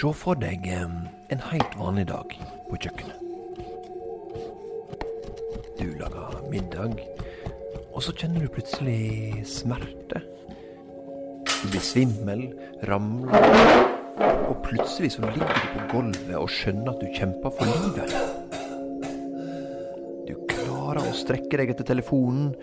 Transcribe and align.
Se 0.00 0.08
for 0.16 0.38
deg 0.40 0.64
en 0.64 1.40
helt 1.50 1.74
vanlig 1.76 2.06
dag 2.08 2.30
på 2.70 2.76
kjøkkenet. 2.80 3.18
Du 5.76 5.90
lager 6.00 6.38
middag, 6.48 6.94
og 7.92 8.00
så 8.06 8.14
kjenner 8.16 8.46
du 8.46 8.54
plutselig 8.54 9.42
smerte. 9.44 10.22
Du 11.50 11.66
blir 11.66 11.84
svimmel, 11.84 12.46
ramler, 12.88 13.44
og 14.48 14.62
plutselig 14.64 15.10
så 15.18 15.26
ligger 15.26 15.52
du 15.52 15.66
på 15.74 15.84
gulvet 15.90 16.32
og 16.38 16.48
skjønner 16.48 16.94
at 16.94 17.02
du 17.04 17.18
kjemper 17.18 17.52
for 17.58 17.68
livet. 17.68 18.14
Du 20.30 20.32
klarer 20.54 21.02
å 21.10 21.18
strekke 21.18 21.60
deg 21.60 21.74
etter 21.74 21.90
telefonen, 21.92 22.54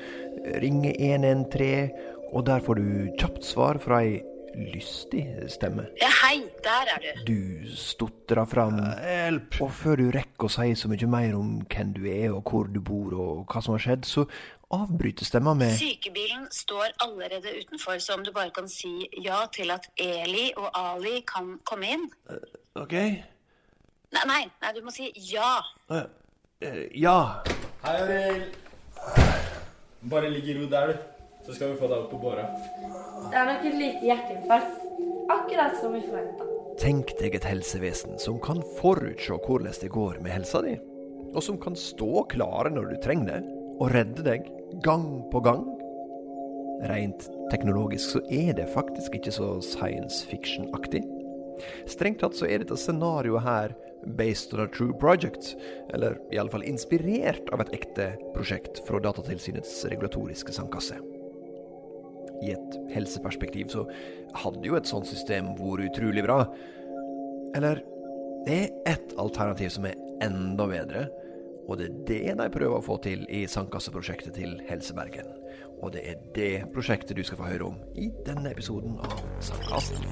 ringe 0.66 0.95
113, 0.98 1.94
og 2.31 2.49
der 2.49 2.66
får 2.66 2.81
du 2.81 3.13
kjapt 3.22 3.45
svar 3.45 3.77
fra 3.85 4.02
ei 4.08 4.23
lystig 4.58 5.27
stemme. 5.54 5.85
Ja, 6.02 6.09
hei, 6.27 6.41
der 6.63 6.90
er 6.91 7.04
du. 7.04 7.22
Du 7.27 7.76
stotra 7.80 8.44
fram, 8.49 8.77
Hjelp! 8.99 9.55
og 9.63 9.72
før 9.72 10.02
du 10.02 10.08
rekker 10.12 10.48
å 10.48 10.52
si 10.52 10.73
så 10.76 10.90
mye 10.91 11.08
mer 11.09 11.36
om 11.38 11.53
hvem 11.72 11.94
du 11.95 12.03
er, 12.12 12.30
og 12.36 12.44
hvor 12.52 12.67
du 12.72 12.80
bor, 12.84 13.13
og 13.16 13.45
hva 13.48 13.62
som 13.63 13.77
har 13.77 13.84
skjedd, 13.86 14.08
så 14.08 14.26
avbryter 14.76 15.23
stemma 15.23 15.53
med 15.55 15.72
Sykebilen 15.80 16.50
står 16.52 16.91
allerede 17.05 17.53
utenfor, 17.62 18.02
så 18.03 18.17
om 18.17 18.26
du 18.27 18.34
bare 18.36 18.52
kan 18.55 18.67
si 18.67 19.08
ja 19.23 19.45
til 19.55 19.72
at 19.72 19.88
Eli 20.03 20.50
og 20.59 20.67
Ali 20.76 21.22
kan 21.27 21.53
komme 21.67 21.94
inn. 21.95 22.08
OK? 22.75 22.95
Nei, 24.17 24.25
nei, 24.28 24.41
nei 24.64 24.73
du 24.75 24.81
må 24.84 24.91
si 24.95 25.08
ja. 25.31 25.53
eh, 25.91 26.84
Ja. 26.95 27.17
Hei, 27.86 27.95
Arild. 28.03 28.58
Bare 30.12 30.30
ligg 30.34 30.48
i 30.52 30.58
ro 30.59 30.67
der, 30.72 30.91
du. 30.91 31.05
Så 31.48 31.55
skal 31.55 31.72
vi 31.72 31.80
få 31.80 31.88
deg 31.88 32.02
opp 32.02 32.12
på 32.12 32.20
båra. 32.20 32.44
Det 33.31 33.39
er 33.39 33.48
nok 33.48 33.66
et 33.70 33.80
lite 33.80 34.03
hjerteinfarkt. 34.09 34.87
Akkurat 35.30 35.77
som 35.81 35.94
vi 35.94 36.02
forventa. 36.05 36.45
Tenk 36.78 37.11
deg 37.20 37.36
et 37.36 37.47
helsevesen 37.47 38.20
som 38.22 38.38
kan 38.44 38.61
forutse 38.78 39.33
hvordan 39.44 39.73
det 39.81 39.89
går 39.92 40.22
med 40.23 40.31
helsa 40.36 40.61
di, 40.64 40.75
og 41.33 41.42
som 41.44 41.58
kan 41.59 41.75
stå 41.78 42.23
klare 42.31 42.72
når 42.72 42.92
du 42.92 42.95
trenger 43.03 43.33
det, 43.33 43.42
og 43.78 43.92
redde 43.94 44.23
deg 44.25 44.48
gang 44.86 45.08
på 45.33 45.42
gang. 45.45 45.66
Rent 46.88 47.28
teknologisk 47.52 48.16
så 48.16 48.22
er 48.30 48.53
det 48.58 48.70
faktisk 48.73 49.17
ikke 49.17 49.33
så 49.33 49.55
science 49.66 50.22
fiction-aktig. 50.30 51.03
Strengt 51.89 52.22
tatt 52.22 52.38
så 52.38 52.45
er 52.45 52.61
dette 52.61 52.78
scenarioet 52.78 53.45
her 53.45 53.75
based 54.17 54.53
on 54.53 54.64
a 54.64 54.70
true 54.70 54.94
project, 55.02 55.55
eller 55.94 56.20
iallfall 56.31 56.66
inspirert 56.70 57.50
av 57.53 57.66
et 57.66 57.73
ekte 57.81 58.11
prosjekt 58.36 58.83
fra 58.88 59.02
Datatilsynets 59.03 59.81
regulatoriske 59.89 60.53
sandkasse. 60.53 61.02
I 62.45 62.53
et 62.53 62.80
helseperspektiv 62.93 63.71
så 63.73 63.85
hadde 64.38 64.66
jo 64.67 64.77
et 64.77 64.89
sånt 64.89 65.09
system 65.09 65.53
vært 65.57 65.88
utrolig 65.91 66.25
bra. 66.25 66.43
Eller 67.57 67.81
det 68.47 68.57
er 68.57 68.93
ett 68.93 69.16
alternativ 69.19 69.73
som 69.75 69.88
er 69.89 69.97
enda 70.23 70.67
bedre, 70.69 71.08
og 71.67 71.80
det 71.80 71.88
er 71.88 71.97
det 72.08 72.38
de 72.39 72.47
prøver 72.53 72.77
å 72.77 72.85
få 72.85 72.95
til 73.03 73.25
i 73.33 73.43
sandkasseprosjektet 73.49 74.38
til 74.38 74.55
Helsebergen. 74.69 75.27
Og 75.83 75.91
det 75.93 76.05
er 76.09 76.21
det 76.35 76.52
prosjektet 76.73 77.17
du 77.17 77.25
skal 77.27 77.41
få 77.41 77.49
høre 77.49 77.67
om 77.73 77.81
i 77.99 78.08
denne 78.25 78.53
episoden 78.53 78.95
av 79.03 79.19
Sandkassen. 79.43 80.08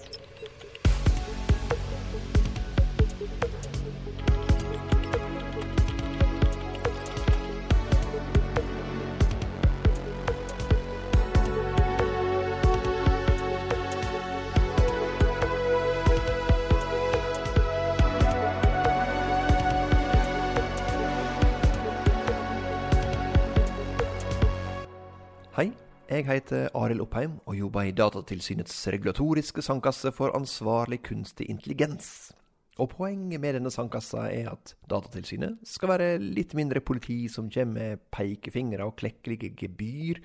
Jeg 26.15 26.25
heter 26.29 26.69
Arild 26.77 27.03
Oppheim 27.03 27.37
og 27.43 27.57
jobber 27.57 27.89
i 27.89 27.93
Datatilsynets 27.95 28.77
regulatoriske 28.93 29.63
sandkasse 29.65 30.11
for 30.15 30.35
ansvarlig 30.37 31.01
kunstig 31.03 31.49
intelligens. 31.51 32.31
Og 32.79 32.89
poenget 32.91 33.39
med 33.39 33.57
denne 33.57 33.71
sandkassa 33.71 34.27
er 34.31 34.51
at 34.53 34.73
Datatilsynet 34.91 35.59
skal 35.67 35.91
være 35.91 36.09
litt 36.21 36.55
mindre 36.55 36.83
politi 36.83 37.25
som 37.31 37.49
kommer 37.51 37.79
med 37.79 38.05
pekefingre 38.15 38.87
og 38.87 38.95
klekkelige 38.99 39.53
gebyr, 39.59 40.21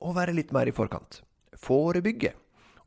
og 0.00 0.16
være 0.16 0.36
litt 0.36 0.52
mer 0.56 0.68
i 0.68 0.76
forkant. 0.76 1.20
Forebygge. 1.60 2.32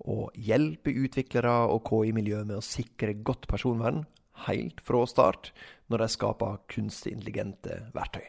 Og 0.09 0.33
hjelpe 0.35 0.93
utviklere 1.05 1.53
og 1.71 1.85
KI-miljø 1.87 2.43
med 2.43 2.57
å 2.57 2.65
sikre 2.65 3.15
godt 3.21 3.47
personvern 3.49 4.03
helt 4.49 4.81
fra 4.85 5.05
start, 5.09 5.53
når 5.89 6.05
de 6.05 6.11
skaper 6.17 6.61
kunstig 6.73 7.13
intelligente 7.15 7.83
verktøy. 7.95 8.25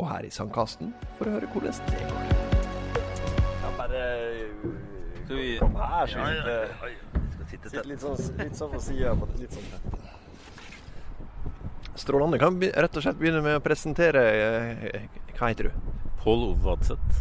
Og 0.00 0.08
her 0.08 0.28
i 0.28 0.34
sandkassen 0.34 0.94
får 1.18 1.28
du 1.28 1.36
høre 1.38 1.52
hvordan 1.54 1.82
det 1.92 2.06
går. 2.08 2.39
Ja, 3.90 3.98
bare 3.98 5.24
Skal 5.24 5.36
vi 5.36 5.58
Kom 5.58 5.76
her, 5.76 6.06
så 6.06 6.18
vi 6.18 6.22
Ja, 6.22 6.30
ja, 6.30 6.36
sitter, 6.36 6.50
ja, 6.50 6.88
ja. 6.88 7.46
Sitte 7.50 7.70
tett. 7.70 7.86
litt, 7.86 8.00
sånn, 8.00 8.16
litt 8.38 8.56
sånn 8.56 8.70
på 8.70 8.80
sida. 8.80 9.14
Litt 9.40 9.52
sånn 9.56 9.66
tett. 9.72 9.84
Strålende. 11.98 12.38
Kan 12.38 12.58
vi 12.60 12.70
rett 12.70 12.96
og 12.96 13.02
slett 13.04 13.18
begynne 13.18 13.42
med 13.44 13.58
å 13.58 13.62
presentere 13.64 14.22
eh, 14.30 15.08
Hva 15.36 15.50
heter 15.50 15.64
du? 15.68 15.72
Pål 16.22 16.44
Ove 16.50 16.62
Vadseth, 16.64 17.20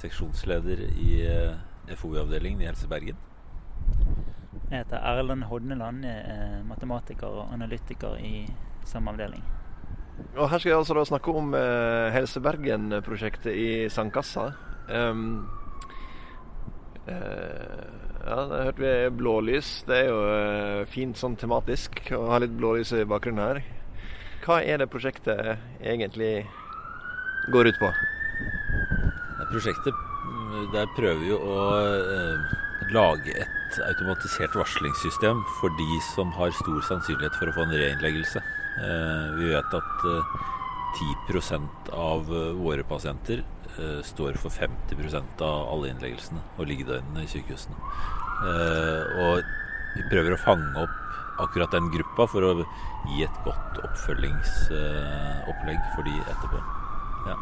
seksjonsleder 0.00 0.80
i 0.98 1.20
eh, 1.28 1.94
FoU-avdelingen 1.96 2.62
i 2.64 2.68
Helse 2.68 2.88
Bergen. 2.90 3.16
Jeg 4.68 4.82
heter 4.82 4.98
Erlend 5.00 5.46
Hodneland, 5.48 6.04
jeg 6.04 6.24
er 6.28 6.62
matematiker 6.68 7.28
og 7.28 7.52
analytiker 7.54 8.18
i 8.20 8.46
samme 8.88 9.12
avdeling. 9.14 9.44
Og 10.34 10.48
Her 10.50 10.58
skal 10.58 10.70
jeg 10.72 10.80
altså 10.80 10.96
da 10.98 11.04
snakke 11.08 11.36
om 11.40 11.54
eh, 11.56 12.08
Helse 12.16 12.40
Bergen-prosjektet 12.44 13.52
i 13.54 13.68
sandkassa. 13.92 14.50
Um, 14.88 15.22
eh, 15.46 15.57
ja, 17.08 18.36
da 18.50 18.62
hørte 18.66 18.82
vi 18.82 18.92
blålys. 19.18 19.70
Det 19.88 20.02
er 20.02 20.10
jo 20.10 20.18
eh, 20.32 20.86
fint 20.92 21.18
sånn 21.18 21.36
tematisk 21.40 22.02
å 22.16 22.26
ha 22.32 22.40
litt 22.42 22.54
blålys 22.58 22.92
i 22.96 23.06
bakgrunnen 23.08 23.44
her. 23.44 23.62
Hva 24.44 24.60
er 24.64 24.80
det 24.80 24.90
prosjektet 24.92 25.58
egentlig 25.80 26.32
går 27.52 27.72
ut 27.72 27.80
på? 27.80 27.90
Prosjektet 29.48 30.04
der 30.72 30.88
prøver 30.96 31.20
vi 31.22 31.32
å 31.36 31.58
eh, 31.78 32.56
lage 32.92 33.34
et 33.40 33.80
automatisert 33.88 34.56
varslingssystem 34.56 35.40
for 35.58 35.72
de 35.80 36.00
som 36.10 36.32
har 36.36 36.52
stor 36.56 36.80
sannsynlighet 36.88 37.36
for 37.40 37.50
å 37.50 37.56
få 37.56 37.66
en 37.66 37.76
reinnleggelse. 37.76 38.42
Eh, 38.78 39.26
vi 39.38 39.50
vet 39.52 39.76
at 39.80 40.06
eh, 40.12 40.38
10 40.98 41.60
av 41.92 42.34
eh, 42.34 42.52
våre 42.58 42.82
pasienter 42.82 43.44
eh, 43.78 44.02
står 44.02 44.32
for 44.42 44.50
50% 44.50 45.42
av 45.44 45.68
alle 45.72 45.88
innleggelsene 45.92 46.40
og 46.58 46.66
liggedøgnene 46.70 47.22
i 47.24 47.30
sykehusene. 47.30 47.76
Eh, 48.48 49.02
og 49.22 49.42
vi 49.96 50.02
prøver 50.10 50.34
å 50.34 50.42
fange 50.42 50.82
opp 50.82 50.96
akkurat 51.38 51.70
den 51.74 51.90
gruppa 51.94 52.26
for 52.30 52.42
å 52.42 52.52
gi 53.12 53.22
et 53.22 53.38
godt 53.44 53.78
oppfølgingsopplegg 53.86 55.80
for 55.94 56.02
de 56.08 56.14
etterpå. 56.26 56.58
Ja. 57.28 57.36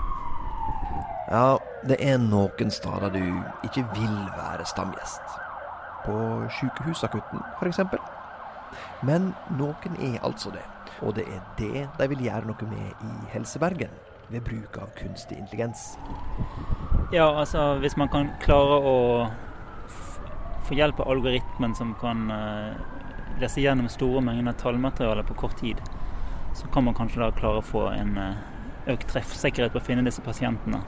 Ja, 1.27 1.59
det 1.89 1.97
er 2.05 2.19
noen 2.23 2.71
steder 2.71 3.11
du 3.15 3.25
ikke 3.67 3.85
vil 3.97 4.19
være 4.37 4.65
stamgjest. 4.69 5.25
På 6.05 6.15
sykehusakutten, 6.61 7.43
f.eks. 7.59 7.81
Men 9.07 9.33
noen 9.59 9.97
er 10.03 10.19
altså 10.27 10.53
det. 10.55 10.65
Og 11.05 11.15
det 11.17 11.27
er 11.29 11.43
det 11.59 11.87
de 11.99 12.09
vil 12.13 12.27
gjøre 12.27 12.49
noe 12.49 12.69
med 12.71 13.05
i 13.05 13.31
Helsebergen, 13.35 13.93
ved 14.29 14.43
bruk 14.47 14.79
av 14.83 14.91
kunstig 14.99 15.39
intelligens. 15.39 15.95
Ja, 17.13 17.29
altså 17.29 17.77
hvis 17.83 17.97
man 18.01 18.11
kan 18.11 18.33
klare 18.43 18.81
å 18.81 18.97
få 20.67 20.75
hjelp 20.75 21.01
av 21.01 21.13
algoritmen 21.13 21.77
som 21.79 21.95
kan 22.01 22.27
uh, 22.33 22.75
lese 23.41 23.63
gjennom 23.63 23.89
store 23.93 24.25
mengder 24.25 24.57
tallmateriale 24.59 25.23
på 25.29 25.39
kort 25.39 25.59
tid, 25.61 25.83
så 26.57 26.67
kan 26.75 26.89
man 26.89 26.97
kanskje 26.97 27.23
da 27.23 27.31
klare 27.37 27.61
å 27.61 27.67
få 27.67 27.87
en 27.93 28.17
uh, 28.19 28.45
økt 28.91 29.11
treffsikkerhet 29.13 29.75
på 29.75 29.83
å 29.83 29.87
finne 29.87 30.07
disse 30.07 30.25
pasientene 30.25 30.83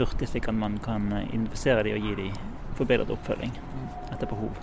hurtig, 0.00 0.28
slik 0.28 0.48
at 0.48 0.54
man 0.54 0.78
kan 0.84 1.12
eh, 1.12 1.28
identifisere 1.28 1.84
dem 1.84 1.98
og 1.98 2.06
gi 2.06 2.16
dem 2.22 2.36
forbedret 2.78 3.10
oppfølging 3.12 3.52
etter 4.10 4.28
behov. 4.30 4.56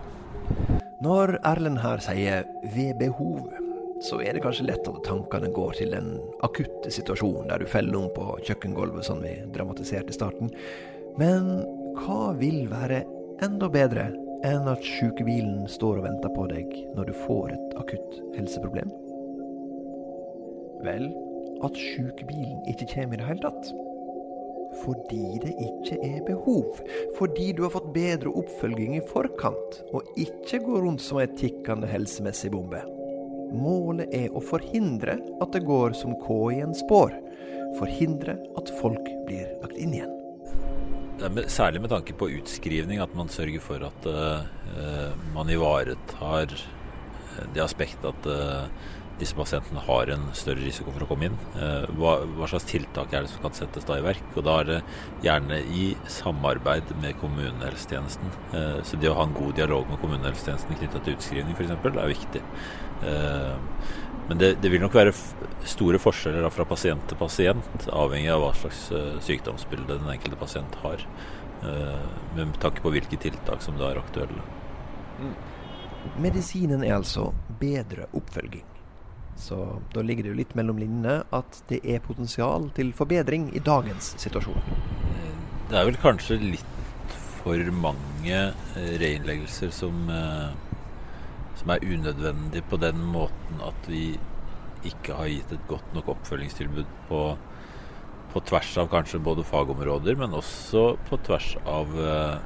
Når 0.97 1.35
Erlend 1.45 1.77
her 1.83 2.01
sier 2.01 2.45
'ved 2.73 2.97
behov', 2.97 3.51
så 4.01 4.17
er 4.21 4.33
det 4.33 4.41
kanskje 4.41 4.65
lett 4.65 4.87
at 4.89 5.03
tankene 5.05 5.51
går 5.53 5.75
til 5.77 5.91
den 5.93 6.15
akutte 6.41 6.89
situasjonen 6.89 7.49
der 7.51 7.61
du 7.61 7.65
feller 7.69 7.99
om 7.99 8.09
på 8.15 8.25
kjøkkengulvet, 8.41 9.05
som 9.05 9.21
vi 9.21 9.35
dramatiserte 9.53 10.09
i 10.09 10.17
starten. 10.17 10.49
Men 11.17 11.61
hva 12.01 12.33
vil 12.39 12.65
være 12.71 13.03
enda 13.45 13.69
bedre 13.69 14.07
enn 14.43 14.65
at 14.69 14.81
sykebilen 14.81 15.67
står 15.69 15.99
og 16.01 16.07
venter 16.09 16.33
på 16.33 16.47
deg 16.49 16.73
når 16.95 17.05
du 17.05 17.13
får 17.27 17.53
et 17.53 17.77
akutt 17.77 18.17
helseproblem? 18.33 18.89
Vel, 20.81 21.11
at 21.61 21.77
sykebilen 21.77 22.65
ikke 22.73 22.89
kommer 22.89 23.13
i 23.13 23.21
det 23.21 23.29
hele 23.29 23.45
tatt. 23.45 23.69
Fordi 24.83 25.39
det 25.43 25.53
ikke 25.63 25.97
er 26.03 26.19
behov. 26.27 26.81
Fordi 27.17 27.51
du 27.55 27.63
har 27.65 27.73
fått 27.73 27.89
bedre 27.95 28.33
oppfølging 28.41 28.97
i 28.97 29.05
forkant, 29.09 29.81
og 29.95 30.07
ikke 30.19 30.61
går 30.65 30.85
rundt 30.85 31.03
som 31.03 31.21
ei 31.21 31.27
tikkende 31.39 31.89
helsemessig 31.91 32.51
bombe. 32.53 32.83
Målet 33.57 34.11
er 34.15 34.33
å 34.35 34.43
forhindre 34.43 35.17
at 35.41 35.53
det 35.55 35.63
går 35.67 35.95
som 35.97 36.15
K-en 36.25 36.75
spår. 36.75 37.15
Forhindre 37.79 38.37
at 38.59 38.71
folk 38.81 39.11
blir 39.27 39.47
lagt 39.63 39.79
inn 39.79 39.95
igjen. 39.95 40.13
Særlig 41.49 41.81
med 41.81 41.89
tanke 41.89 42.13
på 42.13 42.29
utskrivning, 42.37 42.99
at 43.01 43.13
man 43.17 43.31
sørger 43.31 43.63
for 43.63 43.87
at 43.87 44.05
uh, 44.05 45.15
man 45.33 45.49
ivaretar 45.49 46.51
det 47.53 47.63
aspektet 47.63 48.05
at 48.11 48.29
uh, 48.29 48.67
disse 49.19 49.35
pasientene 49.37 49.81
har 49.87 50.11
en 50.13 50.25
større 50.37 50.63
risiko 50.63 50.93
for 50.93 51.05
å 51.05 51.09
komme 51.09 51.29
inn. 51.29 51.37
Uh, 51.55 51.85
hva, 51.99 52.17
hva, 52.37 52.49
slags 52.49 52.67
tiltak 52.69 53.13
er 53.13 53.25
det 53.25 53.31
som 53.31 53.45
kan 53.45 53.55
settes 53.57 53.87
da 53.87 53.97
i 53.99 54.05
verk? 54.05 54.25
Og 54.35 54.45
Da 54.47 54.57
er 54.61 54.69
det 54.69 54.79
gjerne 55.25 55.59
i 55.73 55.85
samarbeid 56.11 56.93
med 57.01 57.17
kommunehelsetjenesten. 57.21 58.35
så 58.87 58.99
det 59.01 59.09
å 59.09 59.15
ha 59.17 59.25
en 59.27 59.35
god 59.35 59.55
dialog 59.57 59.89
med 59.89 59.99
kommunehelsetjenesten 60.01 60.77
knyttet 60.79 61.03
til 61.03 61.17
utskrivning 61.17 61.57
f.eks. 61.57 61.73
er 61.87 62.11
viktig. 62.11 62.43
Men 64.27 64.39
det, 64.41 64.53
det, 64.61 64.71
vil 64.71 64.81
nok 64.83 64.95
være 64.95 65.13
store 65.67 65.99
forskjeller 66.01 66.49
fra 66.53 66.65
pasient 66.67 67.03
til 67.09 67.19
pasient, 67.19 67.89
avhengig 67.91 68.31
av 68.33 68.43
hva 68.43 68.53
slags 68.59 68.87
sykdomsbilde 69.27 69.99
den 69.99 70.13
enkelte 70.13 70.39
pasient 70.39 70.79
har. 70.83 71.03
Med 72.37 72.57
tanke 72.63 72.83
på 72.85 72.93
hvilke 72.95 73.19
tiltak 73.21 73.65
som 73.65 73.79
da 73.79 73.91
er 73.91 74.01
aktuelle. 74.01 74.43
Mm. 75.19 75.35
Medisinen 76.15 76.83
er 76.83 76.97
altså 76.97 77.31
bedre 77.59 78.07
oppfølging. 78.15 78.76
Så 79.37 79.57
da 79.93 80.01
ligger 80.01 80.25
det 80.25 80.31
jo 80.33 80.39
litt 80.39 80.55
mellom 80.57 80.79
linjene 80.81 81.19
at 81.35 81.61
det 81.69 81.83
er 81.85 82.01
potensial 82.03 82.71
til 82.77 82.89
forbedring 82.97 83.51
i 83.55 83.61
dagens 83.63 84.15
situasjon. 84.17 84.57
Det 85.67 85.77
er 85.77 85.85
vel 85.85 85.99
kanskje 86.01 86.39
litt 86.41 86.73
for 87.37 87.61
mange 87.75 88.39
reinnleggelser 88.75 89.69
som 89.75 90.07
uh, 90.09 90.49
som 91.57 91.73
er 91.73 91.83
unødvendige 91.83 92.63
på 92.69 92.77
den 92.77 92.99
måten 93.11 93.61
at 93.65 93.89
vi 93.89 94.17
ikke 94.85 95.15
har 95.17 95.29
gitt 95.31 95.51
et 95.51 95.67
godt 95.67 95.93
nok 95.95 96.11
oppfølgingstilbud 96.13 96.85
på, 97.09 97.21
på 98.31 98.43
tvers 98.47 98.75
av 98.77 98.89
kanskje 98.91 99.19
både 99.23 99.43
fagområder, 99.47 100.15
men 100.15 100.35
også 100.37 100.83
på 101.09 101.19
tvers 101.25 101.55
av 101.65 101.91
uh, 101.97 102.37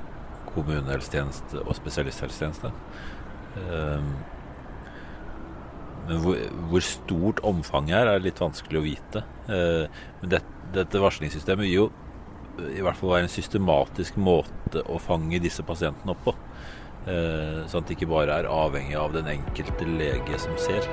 kommunehelsetjeneste 0.54 1.62
og 1.66 1.76
spesialisthelsetjeneste. 1.78 2.72
Men 6.08 6.22
hvor, 6.24 6.40
hvor, 6.72 6.86
stort 6.86 7.42
omfanget 7.48 7.98
er, 8.00 8.10
er 8.12 8.24
litt 8.24 8.42
vanskelig 8.42 8.80
å 8.80 8.86
vite. 8.86 9.26
Uh, 9.48 9.86
men 10.22 10.34
det, 10.34 10.42
dette 10.76 11.04
varslingssystemet 11.04 11.68
vil 11.68 11.76
jo 11.76 11.90
i 12.70 12.82
hvert 12.84 12.98
fall 13.00 13.14
være 13.14 13.26
en 13.26 13.32
systematisk 13.32 14.18
måte 14.22 14.84
å 14.92 15.00
fange 15.02 15.40
disse 15.42 15.64
pasientene 15.66 16.14
opp 16.14 16.26
på. 16.28 16.34
Eh, 17.02 17.62
sånn 17.66 17.82
at 17.82 17.90
det 17.90 17.96
ikke 17.96 18.12
bare 18.12 18.36
er 18.38 18.50
avhengig 18.52 18.94
av 19.00 19.16
den 19.16 19.30
enkelte 19.32 19.88
lege 19.90 20.38
som 20.42 20.54
ser. 20.62 20.86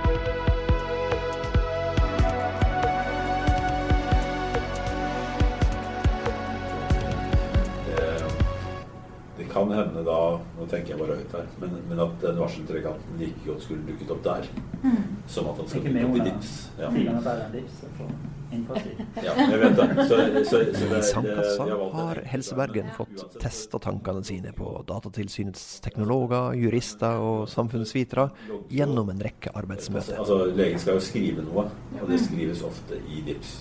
Det 9.39 9.47
kan 9.53 9.71
hende 9.71 10.01
da, 10.07 10.39
tenker 10.71 10.95
jeg 10.95 11.01
bare 11.03 11.19
høyt 11.19 11.37
her, 11.39 11.53
men, 11.63 11.77
men 11.91 12.03
at 12.05 12.17
den 12.23 12.41
varseltrekanten 12.41 13.21
like 13.21 13.45
godt 13.47 13.67
skulle 13.67 13.87
dukket 13.89 14.15
opp 14.15 14.25
der. 14.25 14.49
Mm. 14.83 15.05
Som 15.29 15.53
at 15.53 15.63
han 15.63 15.71
skal 15.71 15.87
dukke 15.87 16.09
opp 16.09 16.19
i 16.19 16.27
DIPS. 16.29 16.57
Ja. 16.81 16.91
Ja, 18.49 19.35
jeg 19.37 19.59
vet 19.61 19.75
det. 19.77 20.05
Så, 20.09 20.17
så, 20.49 20.61
så 20.73 20.87
det, 20.89 20.99
I 20.99 21.03
Sandkassa 21.05 21.67
har 21.93 22.21
Helse 22.31 22.57
Bergen 22.57 22.89
fått 22.97 23.37
testa 23.43 23.81
tankene 23.83 24.23
sine 24.25 24.55
på 24.57 24.71
Datatilsynets 24.89 25.67
teknologer, 25.85 26.57
jurister 26.57 27.21
og 27.21 27.49
samfunnsvitere 27.53 28.29
gjennom 28.73 29.13
en 29.13 29.21
rekke 29.25 29.53
arbeidsmøter. 29.59 30.17
Altså, 30.23 30.41
Legen 30.57 30.81
skal 30.81 30.97
jo 30.97 31.05
skrive 31.05 31.45
noe, 31.45 31.67
og 32.01 32.09
det 32.09 32.23
skrives 32.25 32.65
ofte 32.65 33.01
i 33.05 33.21
DIPS. 33.27 33.55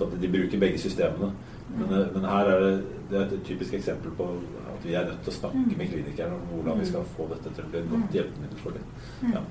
Så 0.00 0.10
de 0.18 0.32
bruker 0.34 0.64
begge 0.66 0.82
systemene. 0.82 1.30
Men, 1.74 1.94
men 2.14 2.28
her 2.28 2.50
er 2.52 2.60
det, 2.62 2.74
det 3.10 3.18
er 3.18 3.24
et 3.24 3.46
typisk 3.46 3.74
eksempel 3.74 4.12
på 4.18 4.28
at 4.74 4.84
vi 4.86 4.94
er 4.94 5.08
nødt 5.08 5.24
til 5.24 5.32
å 5.32 5.36
snakke 5.38 5.78
med 5.78 5.90
klinikerne 5.90 6.36
om 6.36 6.44
hvordan 6.52 6.80
vi 6.82 6.86
skal 6.90 7.08
få 7.16 7.26
dette 7.32 7.50
til 7.56 7.66
å 7.66 7.72
bli 7.72 7.80
et 7.80 7.90
godt 7.90 8.16
hjelpemiddel 8.18 8.62
for 8.62 8.78
dem. 8.78 9.34
Ja. 9.34 9.42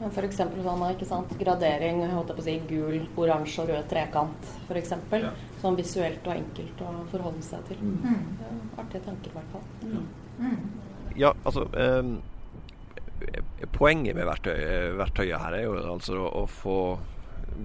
F.eks. 0.00 0.38
sånn 0.40 0.84
ikke 0.86 1.06
sant? 1.08 1.32
gradering, 1.40 2.00
holdt 2.08 2.30
jeg 2.32 2.38
på 2.38 2.42
å 2.42 2.46
si, 2.46 2.54
gul, 2.70 3.02
oransje 3.20 3.64
og 3.64 3.72
rød 3.72 3.88
trekant 3.90 4.50
f.eks. 4.68 4.94
Ja. 5.20 5.32
Sånn 5.60 5.76
visuelt 5.76 6.24
og 6.24 6.38
enkelt 6.38 6.80
å 6.86 6.94
forholde 7.12 7.44
seg 7.44 7.66
til. 7.68 7.82
Mm. 7.84 7.98
mm. 8.06 8.60
artige 8.80 9.04
tanker, 9.04 9.34
i 9.34 9.36
hvert 9.36 9.52
fall. 9.52 9.66
Mm. 9.84 10.06
Mm. 10.40 10.60
Ja, 11.20 11.34
altså 11.44 11.66
eh, 11.76 12.14
Poenget 13.76 14.16
med 14.16 14.24
verktøy, 14.24 14.56
verktøyet 14.96 15.42
her 15.42 15.58
er 15.58 15.66
jo 15.66 15.74
altså 15.92 16.22
å 16.24 16.46
få 16.48 16.78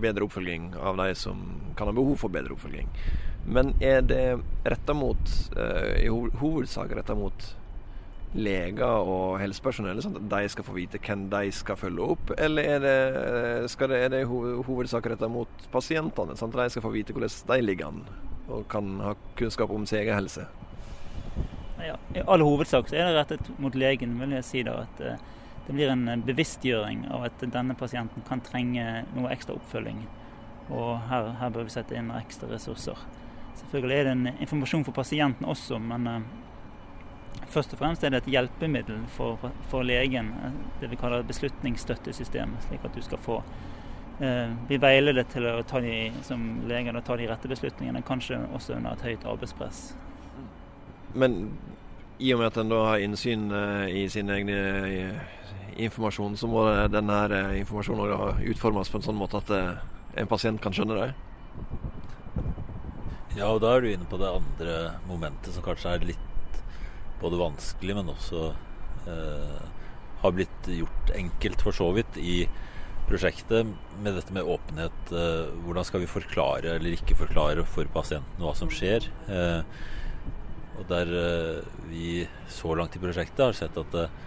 bedre 0.02 0.26
oppfølging 0.26 0.74
av 0.76 0.98
de 1.00 1.14
som 1.16 1.40
kan 1.80 1.88
ha 1.88 1.96
behov 1.96 2.18
for 2.20 2.34
bedre 2.34 2.56
oppfølging. 2.58 2.90
Men 3.46 3.76
er 3.80 4.02
det 4.02 4.24
retta 4.66 4.96
mot, 4.98 5.30
eh, 5.58 6.06
i 6.06 6.10
hovedsak 6.10 6.96
retta 6.98 7.16
mot 7.16 7.56
leger 8.36 9.08
og 9.08 9.38
helsepersonell 9.40 10.02
sånn 10.04 10.18
at 10.20 10.28
de 10.34 10.50
skal 10.52 10.66
få 10.68 10.74
vite 10.76 11.00
hvem 11.00 11.28
de 11.32 11.52
skal 11.56 11.78
følge 11.80 12.10
opp? 12.16 12.34
Eller 12.38 12.70
er 12.76 12.80
det, 12.84 12.98
det, 13.70 14.00
er 14.02 14.10
det 14.12 14.24
hovedsak 14.26 15.08
retta 15.14 15.30
mot 15.32 15.68
pasientene, 15.72 16.36
sånn 16.36 16.52
at 16.56 16.66
de 16.66 16.74
skal 16.74 16.84
få 16.84 16.92
vite 16.96 17.16
hvordan 17.16 17.32
de 17.52 17.60
ligger 17.64 17.94
an 17.94 18.04
og 18.46 18.68
kan 18.70 19.00
ha 19.02 19.16
kunnskap 19.40 19.72
om 19.74 19.86
sin 19.90 20.04
egen 20.04 20.18
helse? 20.18 20.46
Ja, 21.86 21.96
I 22.18 22.26
all 22.26 22.42
hovedsak 22.42 22.90
så 22.90 22.98
er 22.98 23.10
det 23.10 23.18
rettet 23.20 23.50
mot 23.62 23.76
legen, 23.78 24.18
vil 24.20 24.36
jeg 24.40 24.48
si 24.48 24.64
da, 24.66 24.82
at 24.86 25.02
eh, 25.06 25.22
det 25.68 25.74
blir 25.74 25.92
en 25.94 26.24
bevisstgjøring 26.26 27.06
av 27.14 27.28
at 27.30 27.46
denne 27.54 27.78
pasienten 27.78 28.26
kan 28.28 28.42
trenge 28.46 29.06
noe 29.16 29.32
ekstra 29.34 29.58
oppfølging. 29.58 30.04
Og 30.74 30.98
her, 31.10 31.32
her 31.40 31.54
bør 31.54 31.68
vi 31.68 31.74
sette 31.74 31.98
inn 31.98 32.10
ekstra 32.14 32.50
ressurser. 32.50 33.00
Selvfølgelig 33.62 33.98
er 33.98 34.10
det 34.10 34.16
en 34.16 34.28
informasjon 34.34 34.86
for 34.88 34.96
pasienten 34.96 35.48
også, 35.48 35.80
men 35.80 36.08
eh, 36.08 36.34
Først 37.52 37.74
og 37.76 37.80
fremst 37.80 38.04
er 38.04 38.10
det 38.10 38.24
et 38.24 38.32
hjelpemiddel 38.32 39.04
for, 39.12 39.52
for 39.70 39.86
legen, 39.86 40.32
det 40.80 40.90
vi 40.92 40.98
kaller 41.00 41.24
beslutningsstøttesystem, 41.28 42.56
slik 42.68 42.84
at 42.88 42.96
du 42.96 43.04
skal 43.06 43.20
få 43.22 43.38
eh, 44.24 44.52
bli 44.68 44.80
veiledet 44.82 45.28
til 45.32 45.46
å 45.48 45.62
ta 45.68 45.80
de, 45.84 46.10
som 46.26 46.42
og 46.66 47.04
ta 47.06 47.18
de 47.20 47.28
rette 47.30 47.52
beslutningene, 47.52 48.02
kanskje 48.08 48.40
også 48.56 48.76
under 48.80 48.96
et 48.96 49.06
høyt 49.08 49.28
arbeidspress. 49.30 49.84
Men 51.14 51.38
i 52.20 52.34
og 52.34 52.40
med 52.40 52.48
at 52.48 52.58
en 52.62 52.72
da 52.72 52.82
har 52.90 53.04
innsyn 53.04 53.50
eh, 53.52 54.04
i 54.04 54.08
sin 54.10 54.30
egen 54.32 54.50
eh, 54.50 55.20
informasjon, 55.86 56.38
så 56.40 56.48
må 56.48 56.66
denne 56.92 57.20
eh, 57.28 57.60
informasjonen 57.62 58.44
utformes 58.52 58.92
på 58.92 59.02
en 59.02 59.08
sånn 59.10 59.20
måte 59.20 59.44
at 59.44 59.56
en 60.16 60.32
pasient 60.32 60.62
kan 60.64 60.76
skjønne 60.76 61.00
det? 61.02 61.10
Ja, 63.36 63.50
og 63.52 63.60
da 63.66 63.74
er 63.76 63.84
du 63.84 63.90
inne 63.92 64.06
på 64.08 64.16
det 64.16 64.30
andre 64.32 64.76
momentet 65.10 65.52
som 65.52 65.64
kanskje 65.66 65.92
er 65.92 66.06
litt 66.08 66.60
både 67.20 67.40
vanskelig, 67.42 67.98
men 67.98 68.14
også 68.14 68.46
eh, 69.12 69.66
har 70.22 70.36
blitt 70.38 70.70
gjort 70.72 71.12
enkelt, 71.16 71.66
for 71.66 71.76
så 71.76 71.90
vidt, 71.98 72.16
i 72.16 72.46
prosjektet 73.10 73.68
med 74.02 74.16
dette 74.16 74.32
med 74.36 74.48
åpenhet. 74.48 75.12
Eh, 75.12 75.52
hvordan 75.66 75.88
skal 75.88 76.06
vi 76.06 76.10
forklare 76.14 76.78
eller 76.78 76.96
ikke 76.96 77.18
forklare 77.26 77.68
for 77.68 77.92
pasienten 77.92 78.40
hva 78.40 78.56
som 78.56 78.72
skjer? 78.72 79.10
Eh, 79.28 79.84
og 80.80 80.88
der 80.92 81.12
eh, 81.20 81.80
vi 81.92 82.10
så 82.52 82.72
langt 82.80 82.96
i 82.96 83.04
prosjektet 83.04 83.50
har 83.50 83.58
sett 83.58 83.76
at 83.84 84.00
eh, 84.00 84.20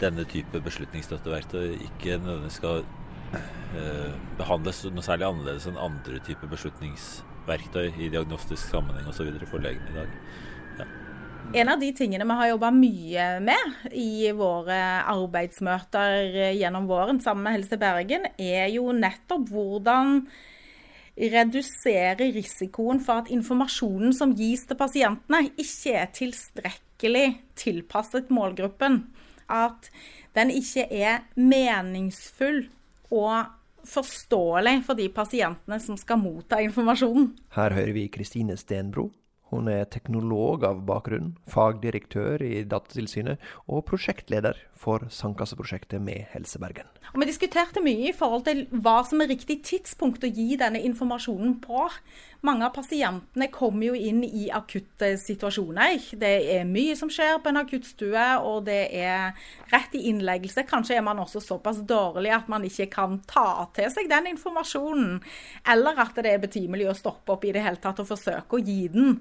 denne 0.00 0.24
type 0.24 0.64
beslutningsstøtteverktøy 0.64 1.76
ikke 1.76 2.16
nødvendigvis 2.16 2.56
skal 2.62 2.86
eh, 3.36 4.16
behandles 4.40 4.86
noe 4.88 5.04
særlig 5.04 5.28
annerledes 5.28 5.68
enn 5.68 5.80
andre 5.90 6.24
typer 6.24 6.48
beslutningsverktøy 6.56 7.29
i 7.50 8.08
diagnostisk 8.08 8.70
sammenheng 8.70 9.08
osv. 9.10 9.32
for 9.50 9.58
legene 9.58 9.90
i 9.90 9.98
dag. 9.98 10.86
En 11.50 11.68
av 11.68 11.80
de 11.80 11.88
tingene 11.90 12.22
vi 12.22 12.34
har 12.38 12.48
jobba 12.52 12.70
mye 12.70 13.24
med 13.42 13.90
i 13.90 14.30
våre 14.38 15.02
arbeidsmøter 15.10 16.54
gjennom 16.54 16.86
våren 16.86 17.18
sammen 17.18 17.42
med 17.48 17.56
Helse 17.56 17.78
Bergen, 17.80 18.28
er 18.38 18.68
jo 18.70 18.92
nettopp 18.94 19.48
hvordan 19.50 20.20
redusere 21.18 22.30
risikoen 22.36 23.02
for 23.02 23.24
at 23.24 23.32
informasjonen 23.34 24.14
som 24.14 24.36
gis 24.38 24.62
til 24.68 24.78
pasientene, 24.78 25.48
ikke 25.58 25.96
er 25.98 26.12
tilstrekkelig 26.14 27.26
tilpasset 27.58 28.30
målgruppen. 28.30 29.02
At 29.50 29.90
den 30.38 30.52
ikke 30.54 30.86
er 30.86 31.24
meningsfull 31.34 32.68
og 33.10 33.50
forståelig 33.88 34.80
for 34.86 34.98
de 34.98 35.08
pasientene 35.14 35.80
som 35.82 35.98
skal 36.00 36.20
motta 36.20 36.60
informasjonen. 36.64 37.32
Her 37.56 37.76
hører 37.76 37.94
vi 37.96 38.08
Kristine 38.12 38.56
Stenbro, 38.60 39.08
hun 39.50 39.66
er 39.70 39.88
teknolog 39.90 40.64
av 40.68 40.84
bakgrunn, 40.86 41.32
fagdirektør 41.50 42.42
i 42.46 42.62
Datatilsynet 42.70 43.42
og 43.66 43.82
prosjektleder 43.88 44.58
for 44.80 45.04
Sandkasseprosjektet 45.12 46.00
med 46.00 46.24
Helse 46.32 46.58
Bergen. 46.58 46.88
Vi 47.12 47.26
diskuterte 47.28 47.82
mye 47.84 48.08
i 48.08 48.16
forhold 48.16 48.46
til 48.46 48.62
hva 48.70 49.00
som 49.04 49.20
er 49.20 49.28
riktig 49.28 49.58
tidspunkt 49.66 50.24
å 50.24 50.30
gi 50.30 50.54
denne 50.60 50.80
informasjonen 50.88 51.58
på. 51.60 51.88
mange 52.40 52.64
av 52.64 52.72
pasientene 52.72 53.50
kommer 53.52 53.90
jo 53.90 53.94
inn 53.94 54.22
i 54.24 54.46
akutte 54.48 55.10
situasjoner. 55.20 55.98
Det 56.16 56.30
er 56.54 56.64
mye 56.64 56.94
som 56.96 57.10
skjer 57.12 57.36
på 57.42 57.50
en 57.50 57.60
akuttstue, 57.60 58.28
og 58.40 58.64
det 58.64 58.88
er 58.96 59.36
rett 59.68 59.98
i 59.98 60.06
innleggelse. 60.08 60.64
Kanskje 60.64 60.96
er 60.96 61.04
man 61.04 61.20
også 61.20 61.42
såpass 61.44 61.82
dårlig 61.84 62.32
at 62.32 62.48
man 62.48 62.64
ikke 62.64 62.88
kan 62.94 63.20
ta 63.28 63.68
til 63.76 63.92
seg 63.92 64.08
den 64.08 64.32
informasjonen. 64.32 65.20
Eller 65.68 66.00
at 66.00 66.16
det 66.16 66.32
er 66.32 66.40
betimelig 66.40 66.88
å 66.88 66.96
stoppe 66.96 67.36
opp 67.36 67.44
i 67.44 67.52
det 67.52 67.66
hele 67.66 67.82
tatt 67.82 68.00
og 68.00 68.08
forsøke 68.08 68.56
å 68.56 68.64
gi 68.64 68.88
den. 68.88 69.20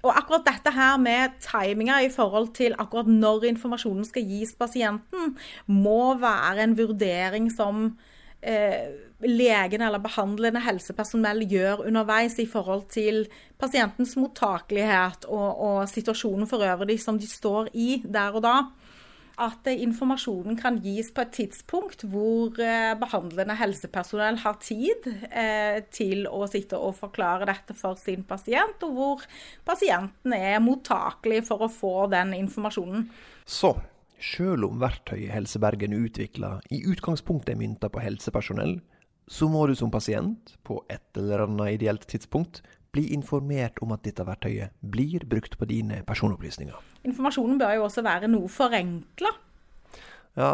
Og 0.00 0.14
akkurat 0.16 0.46
dette 0.46 0.72
her 0.72 0.96
med 1.00 1.36
timinga 1.44 1.98
i 2.04 2.12
forhold 2.12 2.54
til 2.56 2.76
akkurat 2.78 3.08
når 3.10 3.50
informasjonen 3.50 4.06
skal 4.08 4.24
gis 4.24 4.54
pasienten, 4.56 5.34
må 5.66 6.14
være 6.20 6.64
en 6.64 6.76
vurdering 6.78 7.50
som 7.52 7.90
eh, 8.40 8.88
legen 9.20 9.84
eller 9.84 10.00
behandlende 10.00 10.62
helsepersonell 10.64 11.44
gjør 11.48 11.84
underveis 11.90 12.38
i 12.40 12.48
forhold 12.48 12.86
til 12.92 13.26
pasientens 13.60 14.16
mottakelighet 14.16 15.28
og, 15.28 15.48
og 15.60 15.88
situasjonen 15.90 16.48
for 16.48 16.64
øvrig 16.64 16.96
som 17.02 17.20
de 17.20 17.28
står 17.28 17.68
i 17.74 18.00
der 18.04 18.38
og 18.40 18.46
da 18.46 18.56
at 19.40 19.68
informasjonen 19.70 20.58
kan 20.60 20.78
gis 20.84 21.10
på 21.14 21.24
et 21.24 21.32
tidspunkt 21.36 22.04
hvor 22.12 22.58
eh, 22.60 22.92
behandlende 23.00 23.56
helsepersonell 23.58 24.40
har 24.42 24.58
tid 24.62 25.08
eh, 25.30 25.80
til 25.92 26.26
å 26.28 26.44
sitte 26.50 26.78
og 26.78 26.98
forklare 26.98 27.48
dette 27.48 27.76
for 27.76 27.98
sin 28.00 28.26
pasient, 28.28 28.82
og 28.86 28.96
hvor 28.96 29.24
pasienten 29.66 30.36
er 30.36 30.60
mottakelig 30.64 31.42
for 31.48 31.64
å 31.64 31.72
få 31.72 31.94
den 32.12 32.34
informasjonen. 32.36 33.08
Så 33.48 33.74
sjøl 34.20 34.66
om 34.68 34.80
verktøyet 34.82 35.32
Helsebergen 35.32 35.96
utvikla 35.96 36.58
i 36.70 36.82
utgangspunktet 36.92 37.54
er 37.54 37.60
mynta 37.60 37.88
på 37.92 38.02
helsepersonell, 38.04 38.76
så 39.30 39.46
må 39.48 39.64
du 39.70 39.76
som 39.78 39.92
pasient, 39.94 40.56
på 40.66 40.80
et 40.90 41.16
eller 41.16 41.46
annet 41.46 41.76
ideelt 41.78 42.06
tidspunkt, 42.10 42.64
bli 42.94 43.06
informert 43.14 43.78
om 43.84 43.94
at 43.94 44.02
dette 44.06 44.24
verktøyet 44.26 44.74
blir 44.80 45.24
brukt 45.30 45.56
på 45.58 45.68
dine 45.70 46.02
personopplysninger. 46.06 46.76
Informasjonen 47.06 47.60
bør 47.60 47.76
jo 47.78 47.86
også 47.86 48.04
være 48.06 48.30
noe 48.30 48.50
forenkla. 48.50 49.32
Ja, 50.38 50.50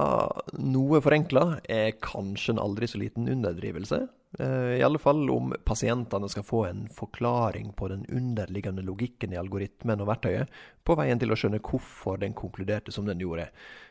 noe 0.56 1.00
forenkla 1.04 1.60
er 1.68 1.96
kanskje 2.00 2.54
en 2.54 2.62
aldri 2.62 2.88
så 2.88 3.00
liten 3.00 3.28
underdrivelse. 3.28 4.06
Eh, 4.38 4.78
I 4.80 4.84
alle 4.84 5.00
fall 5.00 5.28
om 5.32 5.52
pasientene 5.68 6.28
skal 6.32 6.46
få 6.46 6.64
en 6.68 6.86
forklaring 6.92 7.72
på 7.76 7.88
den 7.92 8.04
underliggende 8.08 8.84
logikken 8.84 9.34
i 9.34 9.40
algoritmen 9.40 10.02
og 10.02 10.10
verktøyet, 10.10 10.52
på 10.84 10.96
veien 10.98 11.20
til 11.20 11.32
å 11.32 11.38
skjønne 11.38 11.62
hvorfor 11.64 12.20
den 12.22 12.36
konkluderte 12.36 12.94
som 12.94 13.08
den 13.08 13.20
gjorde. 13.22 13.48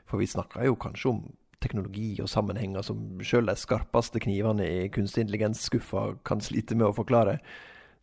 For 0.10 0.22
vi 0.22 0.30
snakker 0.30 0.68
jo 0.68 0.78
kanskje 0.82 1.12
om 1.14 1.24
teknologi 1.64 2.16
og 2.22 2.30
sammenhenger 2.30 2.86
som 2.86 3.22
sjøl 3.26 3.50
de 3.50 3.56
skarpeste 3.58 4.22
knivene 4.22 4.66
i 4.66 4.90
kunstig 4.94 5.26
intelligens-skuffa 5.26 6.12
kan 6.28 6.44
slite 6.44 6.78
med 6.78 6.92
å 6.92 6.98
forklare 6.98 7.40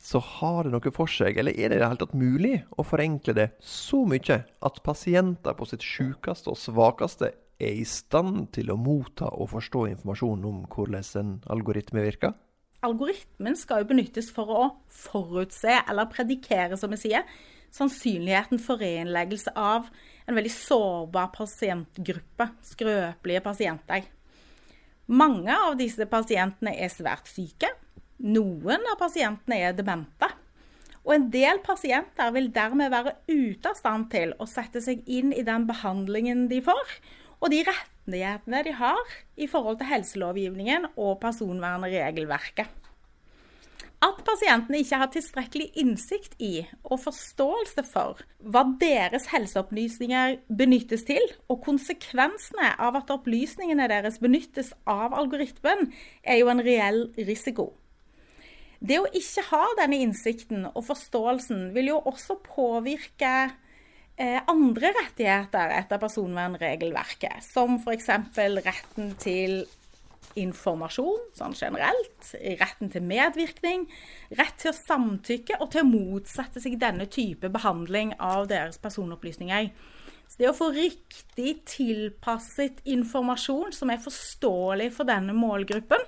så 0.03 0.19
har 0.19 0.67
det 0.67 0.73
noe 0.75 0.91
for 0.95 1.11
seg, 1.11 1.37
eller 1.39 1.55
er 1.55 1.71
det 1.71 1.77
i 1.77 1.81
det 1.81 1.87
hele 1.87 2.01
tatt 2.01 2.17
mulig 2.19 2.57
å 2.75 2.83
forenkle 2.83 3.37
det 3.39 3.49
så 3.63 4.01
mye 4.09 4.41
at 4.43 4.81
pasienter 4.83 5.55
på 5.55 5.69
sitt 5.71 5.85
sjukeste 5.87 6.51
og 6.51 6.59
svakeste 6.59 7.31
er 7.63 7.77
i 7.79 7.85
stand 7.87 8.49
til 8.57 8.73
å 8.73 8.79
motta 8.81 9.29
og 9.31 9.53
forstå 9.53 9.85
informasjon 9.93 10.49
om 10.49 10.65
hvordan 10.73 11.07
en 11.21 11.37
algoritme 11.55 12.03
virker? 12.03 12.35
Algoritmen 12.83 13.55
skal 13.55 13.85
jo 13.85 13.93
benyttes 13.93 14.33
for 14.35 14.51
å 14.51 14.63
forutse 14.91 15.77
eller 15.85 16.11
predikere, 16.11 16.75
som 16.75 16.91
vi 16.91 16.99
sier, 17.05 17.23
sannsynligheten 17.73 18.59
for 18.61 18.83
reinnleggelse 18.83 19.55
av 19.55 19.87
en 20.27 20.35
veldig 20.35 20.51
sårbar 20.55 21.31
pasientgruppe, 21.37 22.49
skrøpelige 22.67 23.45
pasienter. 23.45 24.11
Mange 25.15 25.55
av 25.55 25.79
disse 25.79 26.11
pasientene 26.11 26.75
er 26.75 26.91
svært 26.91 27.31
syke, 27.31 27.71
noen 28.19 28.85
av 28.93 28.99
pasientene 29.01 29.61
er 29.69 29.77
demente. 29.77 30.29
Og 31.03 31.17
en 31.17 31.31
del 31.35 31.59
pasienter 31.65 32.31
vil 32.35 32.53
dermed 32.55 32.93
være 32.93 33.17
ute 33.27 33.73
av 33.73 33.79
stand 33.79 34.11
til 34.13 34.37
å 34.39 34.47
sette 34.47 34.83
seg 34.85 35.03
inn 35.11 35.33
i 35.35 35.43
den 35.47 35.67
behandlingen 35.67 36.47
de 36.51 36.61
får, 36.63 36.95
og 37.43 37.51
de 37.51 37.65
rettighetene 37.67 38.63
de 38.69 38.77
har 38.79 39.17
i 39.35 39.49
forhold 39.51 39.81
til 39.81 39.91
helselovgivningen 39.91 40.93
og 40.95 41.19
personvernregelverket. 41.25 42.79
At 44.03 44.19
pasientene 44.27 44.81
ikke 44.83 44.99
har 44.99 45.11
tilstrekkelig 45.15 45.69
innsikt 45.79 46.33
i 46.43 46.65
og 46.83 47.05
forståelse 47.05 47.85
for 47.87 48.23
hva 48.43 48.65
deres 48.81 49.29
helseopplysninger 49.31 50.41
benyttes 50.59 51.07
til, 51.07 51.23
og 51.47 51.63
konsekvensene 51.67 52.73
av 52.83 52.99
at 52.99 53.13
opplysningene 53.15 53.87
deres 53.91 54.19
benyttes 54.23 54.73
av 54.91 55.15
algoritmen, 55.15 55.93
er 56.27 56.43
jo 56.43 56.51
en 56.51 56.65
reell 56.67 57.05
risiko. 57.15 57.71
Det 58.83 58.99
å 58.99 59.11
ikke 59.15 59.45
ha 59.53 59.67
denne 59.79 60.01
innsikten 60.03 60.65
og 60.73 60.83
forståelsen 60.89 61.69
vil 61.77 61.93
jo 61.93 62.01
også 62.11 62.41
påvirke 62.43 63.35
eh, 64.19 64.41
andre 64.51 64.91
rettigheter 64.97 65.71
etter 65.77 66.01
personvernregelverket, 66.03 67.45
som 67.47 67.79
f.eks. 67.79 68.11
retten 68.67 69.15
til 69.23 69.63
informasjon 70.39 71.29
sånn 71.37 71.55
generelt, 71.55 72.33
retten 72.59 72.91
til 72.91 73.05
medvirkning, 73.07 73.85
rett 74.39 74.59
til 74.59 74.73
å 74.73 74.79
samtykke 74.79 75.61
og 75.61 75.71
til 75.75 75.85
å 75.85 75.91
motsette 75.91 76.63
seg 76.63 76.79
denne 76.81 77.07
type 77.13 77.53
behandling 77.53 78.17
av 78.19 78.49
deres 78.51 78.81
personopplysninger. 78.83 79.71
Så 80.27 80.41
det 80.41 80.49
å 80.49 80.57
få 80.57 80.71
riktig 80.73 81.59
tilpasset 81.69 82.81
informasjon 82.89 83.75
som 83.77 83.93
er 83.93 84.01
forståelig 84.03 84.89
for 84.97 85.07
denne 85.07 85.37
målgruppen, 85.37 86.07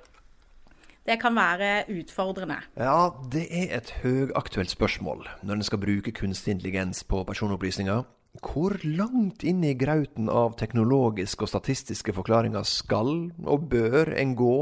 det 1.04 1.18
kan 1.20 1.36
være 1.36 1.84
utfordrende. 1.92 2.62
Ja, 2.80 3.12
det 3.32 3.44
er 3.52 3.72
et 3.76 3.92
høyaktuelt 4.00 4.72
spørsmål 4.72 5.26
når 5.44 5.58
en 5.58 5.66
skal 5.68 5.82
bruke 5.82 6.14
kunstig 6.16 6.56
intelligens 6.56 7.04
på 7.04 7.20
personopplysninger. 7.28 8.04
Hvor 8.42 8.74
langt 8.82 9.44
inn 9.46 9.60
i 9.62 9.76
grauten 9.78 10.26
av 10.32 10.56
teknologiske 10.58 11.46
og 11.46 11.52
statistiske 11.52 12.14
forklaringer 12.16 12.64
skal 12.66 13.28
og 13.44 13.68
bør 13.70 14.10
en 14.18 14.34
gå 14.34 14.56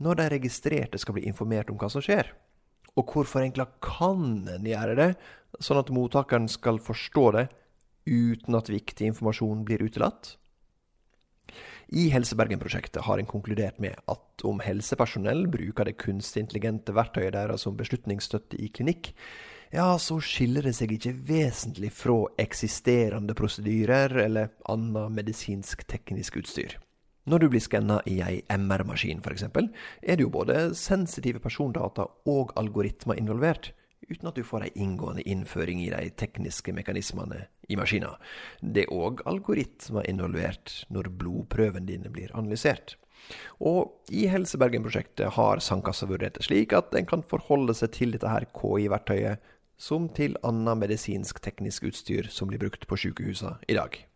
når 0.00 0.20
de 0.20 0.28
registrerte 0.38 1.00
skal 1.02 1.18
bli 1.18 1.26
informert 1.28 1.68
om 1.68 1.76
hva 1.80 1.90
som 1.92 2.04
skjer? 2.04 2.30
Og 2.96 3.12
hvor 3.12 3.28
forenkla 3.28 3.68
kan 3.84 4.48
en 4.54 4.66
gjøre 4.66 4.96
det, 4.98 5.10
sånn 5.60 5.82
at 5.82 5.92
mottakeren 5.94 6.48
skal 6.50 6.80
forstå 6.82 7.26
det 7.36 7.48
uten 8.08 8.56
at 8.56 8.70
viktig 8.72 9.12
informasjon 9.12 9.66
blir 9.66 9.84
utelatt? 9.84 10.38
I 11.88 12.10
Helsebergen-prosjektet 12.12 13.02
har 13.02 13.18
en 13.18 13.26
konkludert 13.26 13.78
med 13.80 13.96
at 14.12 14.44
om 14.44 14.60
helsepersonell 14.60 15.46
bruker 15.48 15.88
det 15.88 15.96
kunstig 16.02 16.42
intelligente 16.44 16.92
verktøyet 16.92 17.32
deres 17.32 17.64
som 17.64 17.78
beslutningsstøtte 17.78 18.58
i 18.60 18.68
klinikk, 18.68 19.14
ja, 19.72 19.94
så 20.00 20.18
skiller 20.24 20.64
det 20.64 20.74
seg 20.76 20.92
ikke 20.94 21.14
vesentlig 21.28 21.90
fra 21.96 22.18
eksisterende 22.40 23.36
prosedyrer 23.36 24.14
eller 24.24 24.52
annet 24.68 25.16
medisinsk 25.16 25.84
teknisk 25.88 26.38
utstyr. 26.40 26.76
Når 27.28 27.42
du 27.42 27.48
blir 27.52 27.64
skanna 27.64 27.98
i 28.08 28.18
ei 28.24 28.38
MR-maskin 28.52 29.20
f.eks., 29.20 29.44
er 29.48 30.16
det 30.16 30.24
jo 30.24 30.32
både 30.32 30.70
sensitive 30.76 31.40
persondata 31.44 32.06
og 32.28 32.54
algoritmer 32.56 33.20
involvert, 33.20 33.72
uten 34.08 34.30
at 34.30 34.38
du 34.38 34.44
får 34.46 34.68
ei 34.68 34.72
inngående 34.84 35.24
innføring 35.28 35.82
i 35.84 35.90
de 35.92 36.08
tekniske 36.20 36.72
mekanismene 36.76 37.44
i 37.68 37.76
maskina. 37.78 38.14
Det 38.60 38.86
er 38.86 38.94
òg 38.94 39.22
algoritmer 39.28 40.08
involvert 40.08 40.82
når 40.94 41.10
blodprøvene 41.20 41.88
dine 41.88 42.12
blir 42.12 42.32
analysert. 42.38 42.96
Og 43.60 44.10
i 44.14 44.28
Helsebergen-prosjektet 44.30 45.34
har 45.36 45.60
Sandkassa 45.64 46.08
vurdert 46.08 46.38
det 46.38 46.46
slik 46.46 46.72
at 46.76 46.94
en 46.96 47.08
kan 47.08 47.24
forholde 47.26 47.74
seg 47.76 47.92
til 47.96 48.14
dette 48.14 48.30
her 48.30 48.46
KI-verktøyet 48.56 49.42
som 49.78 50.08
til 50.14 50.38
annet 50.46 50.80
medisinsk 50.80 51.42
teknisk 51.42 51.90
utstyr 51.90 52.30
som 52.32 52.50
blir 52.50 52.62
brukt 52.62 52.88
på 52.88 52.98
sykehusene 52.98 53.58
i 53.68 53.76
dag 53.78 54.07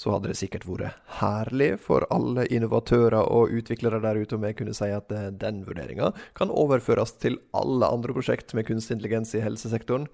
så 0.00 0.14
hadde 0.14 0.30
det 0.30 0.38
sikkert 0.40 0.64
vært 0.64 1.00
herlig 1.20 1.74
for 1.84 2.06
alle 2.14 2.46
innovatører 2.48 3.20
og 3.20 3.52
utviklere 3.52 4.00
der 4.00 4.20
ute 4.22 4.38
om 4.38 4.46
jeg 4.48 4.56
kunne 4.56 4.76
si 4.76 4.88
at 4.96 5.12
eh, 5.12 5.28
den 5.36 5.64
vurderinga 5.66 6.14
kan 6.38 6.52
overføres 6.52 7.18
til 7.20 7.36
alle 7.56 7.90
andre 7.92 8.16
prosjekt 8.16 8.54
med 8.56 8.68
kunstig 8.70 8.96
intelligens 8.96 9.34
i 9.36 9.44
helsesektoren, 9.44 10.08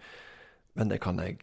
men 0.75 0.91
det 0.91 0.99
kan 1.05 1.23
jeg 1.23 1.39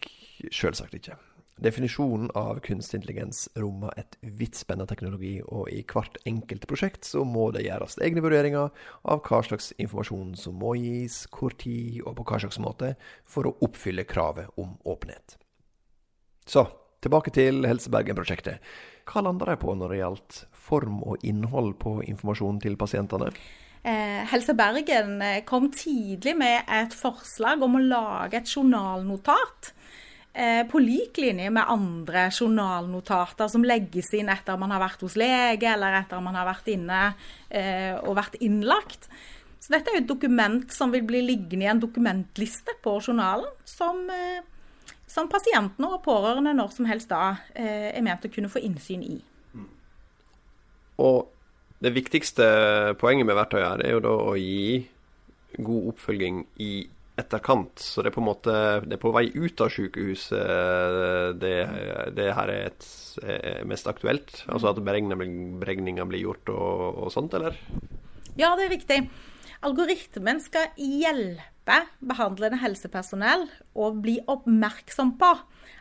sjølsagt 0.52 0.98
ikke. 0.98 1.16
Definisjonen 1.64 2.34
av 2.36 2.60
kunstig 2.66 3.00
intelligens 3.00 3.46
rommer 3.56 3.94
et 4.02 4.18
vidtspennende 4.20 4.90
teknologi, 4.90 5.38
og 5.46 5.70
i 5.72 5.84
hvert 5.88 6.18
enkelt 6.28 6.68
prosjekt 6.68 7.08
så 7.08 7.24
må 7.24 7.48
det 7.56 7.64
gjøres 7.68 7.96
egne 8.04 8.26
vurderinger 8.26 8.74
av 9.08 9.24
hva 9.24 9.40
slags 9.46 9.72
informasjon 9.78 10.34
som 10.36 10.60
må 10.60 10.76
gis, 10.82 11.24
hvor 11.32 11.56
tid 11.64 12.02
og 12.04 12.18
på 12.20 12.28
hva 12.28 12.44
slags 12.44 12.60
måte, 12.60 12.96
for 13.24 13.48
å 13.48 13.56
oppfylle 13.64 14.04
kravet 14.10 14.52
om 14.60 14.76
åpenhet. 14.84 15.38
Så 16.44 16.66
Tilbake 17.04 17.34
til 17.36 17.66
Helsebergen-prosjektet. 17.68 18.64
Hva 19.10 19.24
landa 19.26 19.50
de 19.50 19.58
på 19.60 19.76
når 19.76 19.92
det 19.92 20.00
gjaldt 20.00 20.40
form 20.64 21.02
og 21.04 21.26
innhold 21.28 21.76
på 21.82 21.98
informasjonen 22.08 22.62
til 22.64 22.78
pasientene? 22.80 23.34
Eh, 23.84 24.22
Helse 24.32 24.56
Bergen 24.56 25.18
eh, 25.22 25.42
kom 25.44 25.68
tidlig 25.76 26.38
med 26.40 26.70
et 26.72 26.96
forslag 26.96 27.64
om 27.66 27.76
å 27.76 27.84
lage 27.84 28.40
et 28.40 28.48
journalnotat. 28.48 29.74
Eh, 30.34 30.64
på 30.66 30.80
lik 30.80 31.20
linje 31.20 31.52
med 31.54 31.68
andre 31.70 32.30
journalnotater 32.32 33.52
som 33.52 33.68
legges 33.68 34.14
inn 34.16 34.32
etter 34.32 34.58
man 34.58 34.72
har 34.72 34.86
vært 34.86 35.04
hos 35.04 35.20
lege, 35.20 35.68
eller 35.76 36.00
etter 36.00 36.24
man 36.24 36.40
har 36.40 36.48
vært 36.48 36.72
inne 36.74 37.06
og 38.08 38.16
vært 38.18 38.40
innlagt. 38.42 39.12
Så 39.64 39.72
dette 39.72 39.92
er 39.92 39.96
jo 39.96 40.02
et 40.02 40.10
dokument 40.10 40.74
som 40.76 40.92
vil 40.92 41.06
bli 41.08 41.22
liggende 41.24 41.64
i 41.64 41.70
en 41.72 41.80
dokumentliste 41.80 42.74
på 42.84 42.98
journalen, 42.98 43.48
som, 43.64 44.02
eh, 44.12 44.44
som 45.10 45.30
pasientene 45.32 45.92
og 45.92 46.02
pårørende 46.06 46.56
når 46.58 46.74
som 46.74 46.88
helst 46.90 47.12
da 47.12 47.36
eh, 47.54 47.92
er 47.94 48.04
ment 48.06 48.26
å 48.26 48.32
kunne 48.34 48.52
få 48.52 48.64
innsyn 48.64 49.04
i. 49.06 49.20
Og 51.04 51.30
det 51.84 51.92
viktigste 51.96 52.46
poenget 53.02 53.28
med 53.28 53.38
verktøyet 53.38 53.68
her 53.68 53.84
er 53.84 53.96
jo 53.98 54.04
da 54.06 54.18
å 54.32 54.36
gi 54.40 54.84
god 55.60 55.90
oppfølging 55.94 56.44
i 56.64 56.74
etterkant. 57.20 57.82
Så 57.84 58.02
det 58.02 58.10
er 58.10 58.16
på 58.16 58.24
en 58.24 58.30
måte 58.30 58.54
det 58.88 58.98
er 58.98 59.02
på 59.02 59.12
vei 59.14 59.28
ut 59.36 59.62
av 59.62 59.70
sykehuset 59.74 61.38
det, 61.42 61.58
det 62.18 62.30
her 62.34 62.54
er, 62.54 62.72
et, 62.72 62.88
er 63.22 63.68
mest 63.70 63.90
aktuelt? 63.90 64.46
Altså 64.48 64.72
at 64.72 64.82
beregninger 64.82 66.10
blir 66.10 66.24
gjort 66.24 66.54
og, 66.56 67.04
og 67.06 67.14
sånt, 67.14 67.36
eller? 67.38 67.60
Ja, 68.40 68.56
det 68.58 68.66
er 68.66 68.74
riktig. 68.74 69.00
Algoritmen 69.64 70.42
skal 70.44 70.74
hjelpe 70.80 71.53
behandlende 72.04 72.60
helsepersonell 72.62 73.48
å 73.74 73.90
bli 73.96 74.18
oppmerksom 74.30 75.16
på 75.20 75.32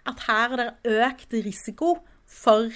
at 0.08 0.24
her 0.28 0.54
er 0.54 0.62
det 0.62 0.96
økt 1.06 1.36
risiko 1.44 1.96
for 2.28 2.70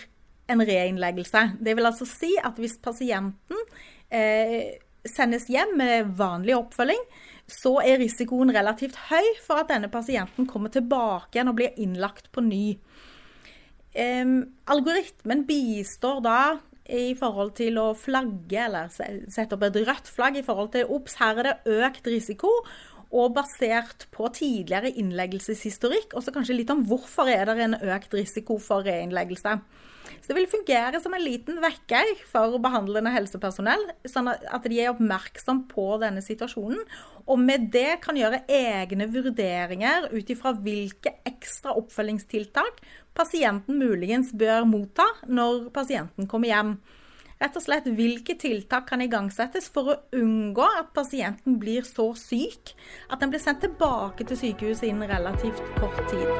en 0.50 0.62
reinnleggelse. 0.62 1.56
Det 1.62 1.74
vil 1.76 1.88
altså 1.88 2.06
si 2.08 2.32
at 2.38 2.58
hvis 2.60 2.78
pasienten 2.82 3.62
eh, 4.10 4.76
sendes 5.06 5.48
hjem 5.50 5.76
med 5.78 6.12
vanlig 6.18 6.56
oppfølging, 6.58 7.02
så 7.46 7.76
er 7.82 8.00
risikoen 8.02 8.50
relativt 8.54 8.98
høy 9.08 9.26
for 9.44 9.62
at 9.62 9.70
denne 9.70 9.90
pasienten 9.90 10.48
kommer 10.50 10.72
tilbake 10.74 11.38
igjen 11.38 11.50
og 11.50 11.58
blir 11.58 11.78
innlagt 11.82 12.30
på 12.34 12.42
ny. 12.46 12.64
Eh, 13.94 14.32
algoritmen 14.70 15.46
bistår 15.48 16.22
da 16.26 16.40
i 16.86 17.14
forhold 17.18 17.56
til 17.58 17.78
å 17.82 17.88
flagge 17.98 18.60
eller 18.66 18.90
sette 18.92 19.56
opp 19.56 19.64
et 19.66 19.78
rødt 19.88 20.10
flagg 20.10 20.38
i 20.38 20.44
forhold 20.46 20.70
til 20.76 20.92
obs, 20.94 21.16
her 21.18 21.40
er 21.40 21.48
det 21.48 21.78
økt 21.82 22.06
risiko. 22.10 22.52
Og 23.14 23.34
basert 23.36 24.08
på 24.14 24.28
tidligere 24.34 24.90
innleggelseshistorikk, 24.98 26.16
og 26.16 26.24
så 26.24 26.34
kanskje 26.34 26.56
litt 26.58 26.72
om 26.74 26.82
hvorfor 26.88 27.30
er 27.30 27.46
det 27.48 27.60
en 27.62 27.78
økt 27.94 28.16
risiko 28.18 28.58
for 28.62 28.86
reinnleggelse. 28.86 29.58
Så 30.20 30.30
det 30.32 30.36
vil 30.38 30.48
fungere 30.50 30.98
som 31.02 31.14
en 31.14 31.22
liten 31.22 31.58
vekker 31.62 32.08
for 32.30 32.56
behandlende 32.62 33.12
helsepersonell, 33.14 33.84
sånn 34.08 34.30
at 34.30 34.66
de 34.66 34.80
er 34.82 34.92
oppmerksom 34.92 35.64
på 35.70 35.86
denne 36.02 36.22
situasjonen. 36.24 36.82
Og 37.26 37.40
med 37.42 37.68
det 37.74 38.00
kan 38.04 38.18
gjøre 38.18 38.44
egne 38.50 39.08
vurderinger 39.10 40.08
ut 40.12 40.30
ifra 40.30 40.54
hvilke 40.54 41.16
ekstra 41.26 41.74
oppfølgingstiltak 41.78 42.82
pasienten 43.16 43.78
muligens 43.80 44.32
bør 44.36 44.66
motta 44.68 45.06
når 45.26 45.68
pasienten 45.74 46.28
kommer 46.30 46.52
hjem. 46.52 46.76
Rett 47.36 47.56
og 47.58 47.60
slett 47.66 47.88
hvilke 47.92 48.32
tiltak 48.40 48.86
kan 48.88 49.02
igangsettes 49.04 49.66
for 49.68 49.90
å 49.92 49.96
unngå 50.16 50.64
at 50.78 50.94
pasienten 50.96 51.58
blir 51.60 51.84
så 51.84 52.08
syk 52.16 52.72
at 53.12 53.20
den 53.20 53.28
blir 53.34 53.42
sendt 53.42 53.60
tilbake 53.60 54.24
til 54.24 54.38
sykehuset 54.40 54.88
innen 54.88 55.10
relativt 55.10 55.60
kort 55.76 56.00
tid. 56.08 56.30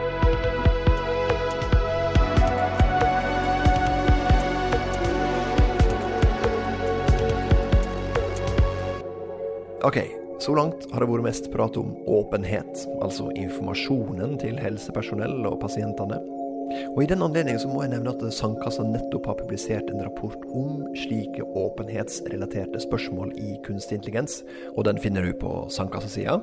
Ok, 9.84 10.00
så 10.40 10.56
langt 10.56 10.88
har 10.94 11.04
det 11.04 11.10
vært 11.12 11.28
mest 11.28 11.52
prat 11.52 11.76
om 11.76 11.92
åpenhet, 12.08 12.86
altså 13.04 13.28
informasjonen 13.36 14.40
til 14.40 14.56
helsepersonell 14.64 15.44
og 15.44 15.60
pasientene. 15.60 16.24
Og 16.96 17.02
I 17.02 17.08
den 17.10 17.22
anledning 17.22 17.58
må 17.70 17.82
jeg 17.84 17.92
nevne 17.92 18.14
at 18.14 18.22
Sandkassa 18.34 18.84
nettopp 18.86 19.28
har 19.30 19.38
publisert 19.40 19.90
en 19.92 20.02
rapport 20.04 20.42
om 20.50 20.82
slike 20.98 21.44
åpenhetsrelaterte 21.56 22.80
spørsmål 22.82 23.34
i 23.38 23.56
kunstig 23.66 24.00
intelligens, 24.00 24.42
og 24.74 24.88
den 24.88 24.98
finner 25.02 25.26
du 25.26 25.32
på 25.38 25.52
Sandkassa-sida 25.70 26.40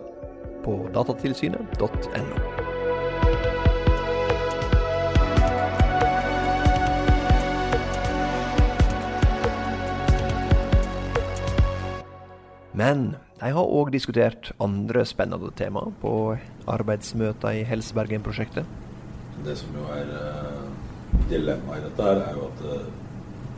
på 0.63 0.77
datatilsynet.no. 0.95 2.63
Men 12.73 13.11
de 13.37 13.51
har 13.53 13.69
òg 13.69 13.91
diskutert 13.93 14.49
andre 14.63 15.03
spennende 15.05 15.51
tema 15.57 15.85
på 16.01 16.13
arbeidsmøter 16.69 17.59
i 17.59 17.67
Helsebergen-prosjektet. 17.69 18.65
Det 19.45 19.55
som 19.59 19.75
jo 19.75 19.87
er 19.91 20.11
uh, 20.13 20.67
dilemmaet 21.29 21.81
i 21.81 21.87
dette, 21.87 22.05
her 22.07 22.21
er 22.23 22.37
jo 22.37 22.45
at 22.47 22.61
uh, 22.67 22.85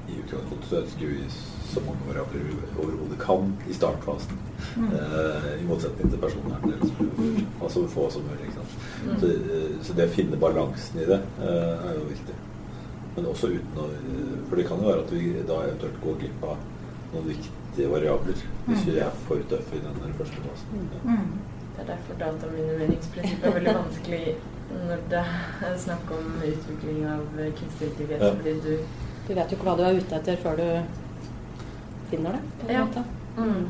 i 0.10 0.18
utgangspunktet 0.22 0.70
så 0.70 0.80
ønsker 0.82 1.12
vi 1.12 1.28
så 1.66 1.82
mange 1.86 2.08
variabler 2.08 2.44
vi 2.46 2.56
overhodet 2.74 3.20
kan 3.22 3.54
i 3.70 3.74
startfasen. 3.74 4.42
Mm. 4.78 4.92
Uh, 4.94 5.48
I 5.62 5.68
motsetning 5.70 6.12
til 6.12 6.22
personvern. 6.22 6.74
Altså 7.62 7.86
få 7.94 8.10
som 8.14 8.26
mulig. 8.30 8.52
Mm. 9.06 9.20
Så, 9.22 9.32
så, 9.84 9.94
det 9.98 10.10
å 10.10 10.14
finne 10.16 10.42
balansen 10.42 11.02
i 11.02 11.10
det 11.10 11.20
er 11.46 11.92
jo 11.94 12.08
viktig. 12.10 12.38
Men 13.16 13.28
også 13.32 13.52
uten 13.54 13.78
å 13.80 13.90
For 14.50 14.60
det 14.60 14.66
kan 14.68 14.82
jo 14.82 14.90
være 14.90 15.04
at 15.06 15.12
vi 15.14 15.44
da 15.48 15.60
eventuelt 15.68 16.02
går 16.04 16.18
glipp 16.24 16.48
av 16.50 16.58
noen 17.14 17.30
viktige 17.30 17.92
variabler 17.92 18.42
hvis 18.66 18.84
vi 18.88 18.98
er 19.02 19.14
for 19.28 19.46
tøffe 19.50 19.78
i 19.78 19.84
den 19.84 20.18
første 20.18 20.42
fasen. 20.48 20.90
Ja. 20.96 21.04
Mm. 21.14 21.56
Det 21.76 21.84
er 21.84 21.88
derfor 21.92 22.20
dataminimeringsprinsippet 22.20 23.48
er 23.50 23.58
veldig 23.60 23.74
vanskelig 23.76 24.36
når 24.76 25.02
det 25.12 25.24
er 25.70 25.76
snakk 25.80 26.12
om 26.16 26.30
utvikling 26.42 27.02
av 27.08 27.26
kunstig 27.60 27.90
intelligens. 27.92 28.24
Ja. 28.24 28.30
Fordi 28.36 28.54
du, 28.64 29.02
du 29.28 29.34
vet 29.34 29.52
jo 29.52 29.58
ikke 29.58 29.68
hva 29.68 29.76
du 29.80 29.84
er 29.86 30.00
ute 30.00 30.20
etter 30.20 30.40
før 30.42 30.62
du 30.62 30.68
finner 32.12 32.38
det. 32.38 32.72
ja. 32.74 32.86
Mm. 33.36 33.66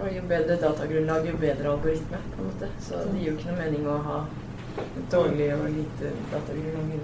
Og 0.00 0.08
jo 0.16 0.22
bedre 0.24 0.56
datagrunnlag, 0.56 1.26
jo 1.28 1.36
bedre 1.36 1.68
algoritme. 1.74 2.18
på 2.32 2.40
en 2.40 2.48
måte. 2.48 2.70
Så 2.80 3.02
det 3.10 3.20
gir 3.20 3.28
jo 3.28 3.36
ikke 3.36 3.50
noe 3.50 3.58
mening 3.60 3.86
å 3.86 3.98
ha 4.06 4.18
dårlig 5.12 5.52
og 5.54 5.68
lite 5.68 6.14
datagrunnlag 6.32 6.96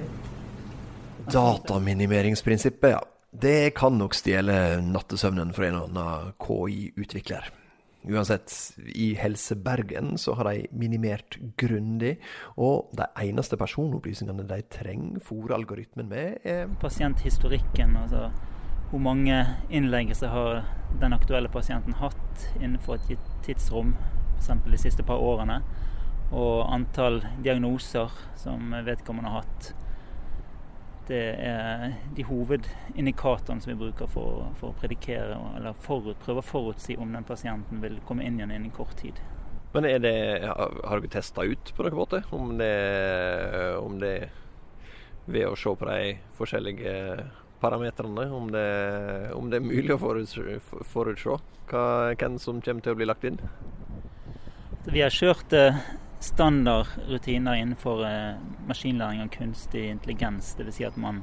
Dataminimeringsprinsippet, 1.28 2.90
ja. 2.96 3.04
Det 3.30 3.74
kan 3.76 3.98
nok 4.00 4.14
stjele 4.16 4.80
nattesøvnen 4.80 5.52
for 5.52 5.66
en 5.66 5.74
eller 5.76 5.90
annen 5.90 6.30
KI-utvikler. 6.40 7.50
Uansett, 8.08 8.52
i 8.94 9.12
Helse 9.20 9.56
Bergen 9.56 10.16
så 10.18 10.32
har 10.38 10.48
de 10.48 10.66
minimert 10.72 11.36
grundig, 11.60 12.14
og 12.56 12.88
de 12.96 13.04
eneste 13.20 13.58
personopplysningene 13.60 14.46
de 14.48 14.62
trenger 14.72 15.24
fòre-algoritmen 15.26 16.08
med, 16.08 16.38
er 16.44 16.70
Pasienthistorikken, 16.80 17.96
altså 18.00 18.30
hvor 18.88 19.02
mange 19.04 19.42
innleggelser 19.68 20.32
har 20.32 20.62
den 21.00 21.12
aktuelle 21.12 21.50
pasienten 21.52 21.98
hatt 22.00 22.46
innenfor 22.56 22.96
et 22.96 23.10
gitt 23.12 23.26
tidsrom, 23.44 23.92
f.eks. 24.38 24.54
de 24.64 24.80
siste 24.80 25.04
par 25.04 25.20
årene, 25.20 25.60
og 26.32 26.64
antall 26.72 27.20
diagnoser 27.44 28.12
som 28.40 28.72
vedkommende 28.86 29.32
har 29.32 29.44
hatt 29.44 29.74
det 31.08 31.24
er 31.48 31.96
de 32.16 32.24
hovedindikatorene 32.28 33.64
som 33.64 33.72
vi 33.72 33.78
bruker 33.80 34.10
for, 34.12 34.46
for 34.60 34.72
å 34.72 34.78
predikere 34.78 35.38
eller 35.56 35.76
forut, 35.84 36.18
prøve 36.24 36.42
å 36.42 36.46
forutsi 36.46 36.98
om 37.00 37.12
den 37.16 37.26
pasienten 37.28 37.82
vil 37.84 37.98
komme 38.08 38.26
inn 38.26 38.38
igjen 38.40 38.54
innen 38.54 38.74
kort 38.74 38.96
tid. 39.00 39.18
Men 39.74 39.84
er 39.84 39.98
det, 40.00 40.14
har 40.48 41.00
dere 41.00 41.12
testa 41.12 41.44
ut 41.44 41.72
på 41.76 41.84
noen 41.84 41.98
måte 41.98 42.22
om 42.32 42.54
det, 42.60 42.74
om 43.80 43.98
det 44.00 44.14
ved 45.28 45.44
å 45.44 45.56
se 45.60 45.74
på 45.76 45.88
de 45.88 46.14
forskjellige 46.38 46.94
parametrene, 47.60 48.28
om 48.32 48.48
det, 48.52 48.68
om 49.36 49.50
det 49.50 49.58
er 49.58 49.66
mulig 49.66 49.92
å 49.96 50.00
forutse, 50.00 50.60
forutse 50.88 51.36
hva, 51.68 51.84
hvem 52.16 52.38
som 52.40 52.62
kommer 52.64 52.84
til 52.84 52.94
å 52.94 52.98
bli 52.98 53.08
lagt 53.08 53.26
inn? 53.28 53.40
Vi 54.88 55.02
har 55.04 55.12
kjørt 55.12 55.52
eh, 55.52 55.76
standard 56.20 56.86
rutiner 57.08 57.54
innenfor 57.54 58.06
eh, 58.06 58.34
maskinlæring 58.66 59.22
og 59.22 59.30
kunstig 59.32 59.88
intelligens. 59.90 60.54
Dvs. 60.58 60.74
Si 60.74 60.86
at 60.86 60.96
man, 60.96 61.22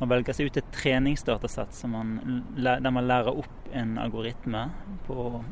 man, 0.00 0.10
velger 0.10 0.36
seg 0.36 0.50
ut 0.50 0.60
et 0.60 0.72
treningsdatasett 0.74 1.80
man, 1.88 2.18
der 2.56 2.90
man 2.90 3.08
lærer 3.08 3.40
opp 3.44 3.72
en 3.72 3.96
algoritme 4.00 4.68
på, 5.06 5.42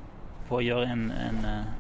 på 0.49 0.59
å 0.59 0.65
gjøre 0.65 0.93
en, 0.93 1.09
en 1.11 1.43
uh, 1.45 1.73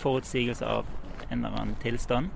forutsigelse 0.00 0.64
av 0.64 0.88
en 1.28 1.44
eller 1.44 1.56
annen 1.56 1.80
tilstand. 1.82 2.30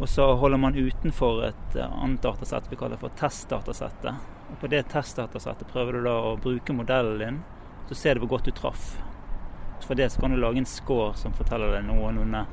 Og 0.00 0.08
så 0.10 0.32
holder 0.38 0.58
man 0.58 0.78
utenfor 0.78 1.44
et 1.50 1.78
uh, 1.78 1.86
annet 2.02 2.22
datasett 2.24 2.70
vi 2.70 2.78
kaller 2.78 2.98
for 2.98 3.14
testdatasettet. 3.18 4.30
Og 4.50 4.58
på 4.60 4.70
det 4.70 4.84
testdatasettet 4.92 5.70
prøver 5.70 5.98
du 5.98 6.06
da 6.08 6.18
å 6.32 6.36
bruke 6.40 6.74
modellen 6.74 7.22
din, 7.22 7.42
så 7.90 7.98
ser 7.98 8.14
du 8.14 8.24
hvor 8.24 8.36
godt 8.36 8.50
du 8.50 8.54
traff. 8.56 8.94
For 9.86 9.98
det 9.98 10.10
så 10.12 10.20
kan 10.22 10.30
du 10.30 10.40
lage 10.40 10.62
en 10.62 10.68
score 10.68 11.12
som 11.18 11.34
forteller 11.36 11.76
deg 11.76 11.88
noenlunde 11.88 12.44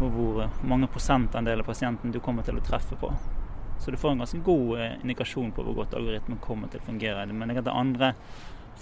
hvor 0.00 0.48
mange 0.66 0.88
prosentandel 0.90 1.60
av 1.60 1.68
pasienten 1.68 2.10
du 2.10 2.18
kommer 2.20 2.42
til 2.46 2.56
å 2.58 2.64
treffe 2.64 2.96
på. 2.98 3.12
Så 3.78 3.90
du 3.90 3.98
får 4.00 4.14
en 4.14 4.22
ganske 4.22 4.40
god 4.46 4.80
eh, 4.80 4.96
indikasjon 5.02 5.52
på 5.52 5.62
hvor 5.66 5.82
godt 5.82 5.94
algoritmen 5.98 6.40
kommer 6.42 6.70
til 6.72 6.80
å 6.80 6.86
fungere. 6.86 7.26
Men 7.28 7.54
det 7.54 7.70
andre 7.70 8.12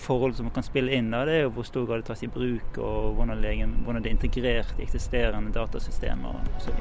forhold 0.01 0.37
som 0.37 0.49
man 0.49 0.55
kan 0.55 0.65
spille 0.65 0.93
inn, 0.97 1.11
da, 1.13 1.25
det 1.29 1.39
er 1.39 1.47
jo 1.47 1.55
hvor 1.57 1.67
stor 1.69 1.87
grad 1.89 2.03
det 2.03 2.09
tas 2.11 2.25
i 2.25 2.31
bruk, 2.33 2.79
og 2.79 3.17
hvordan, 3.19 3.41
legen, 3.43 3.75
hvordan 3.85 4.05
det 4.05 4.13
er 4.13 4.17
integrert 4.17 4.79
i 4.79 4.87
eksisterende 4.87 5.53
datasystemer 5.57 6.41
osv. 6.57 6.77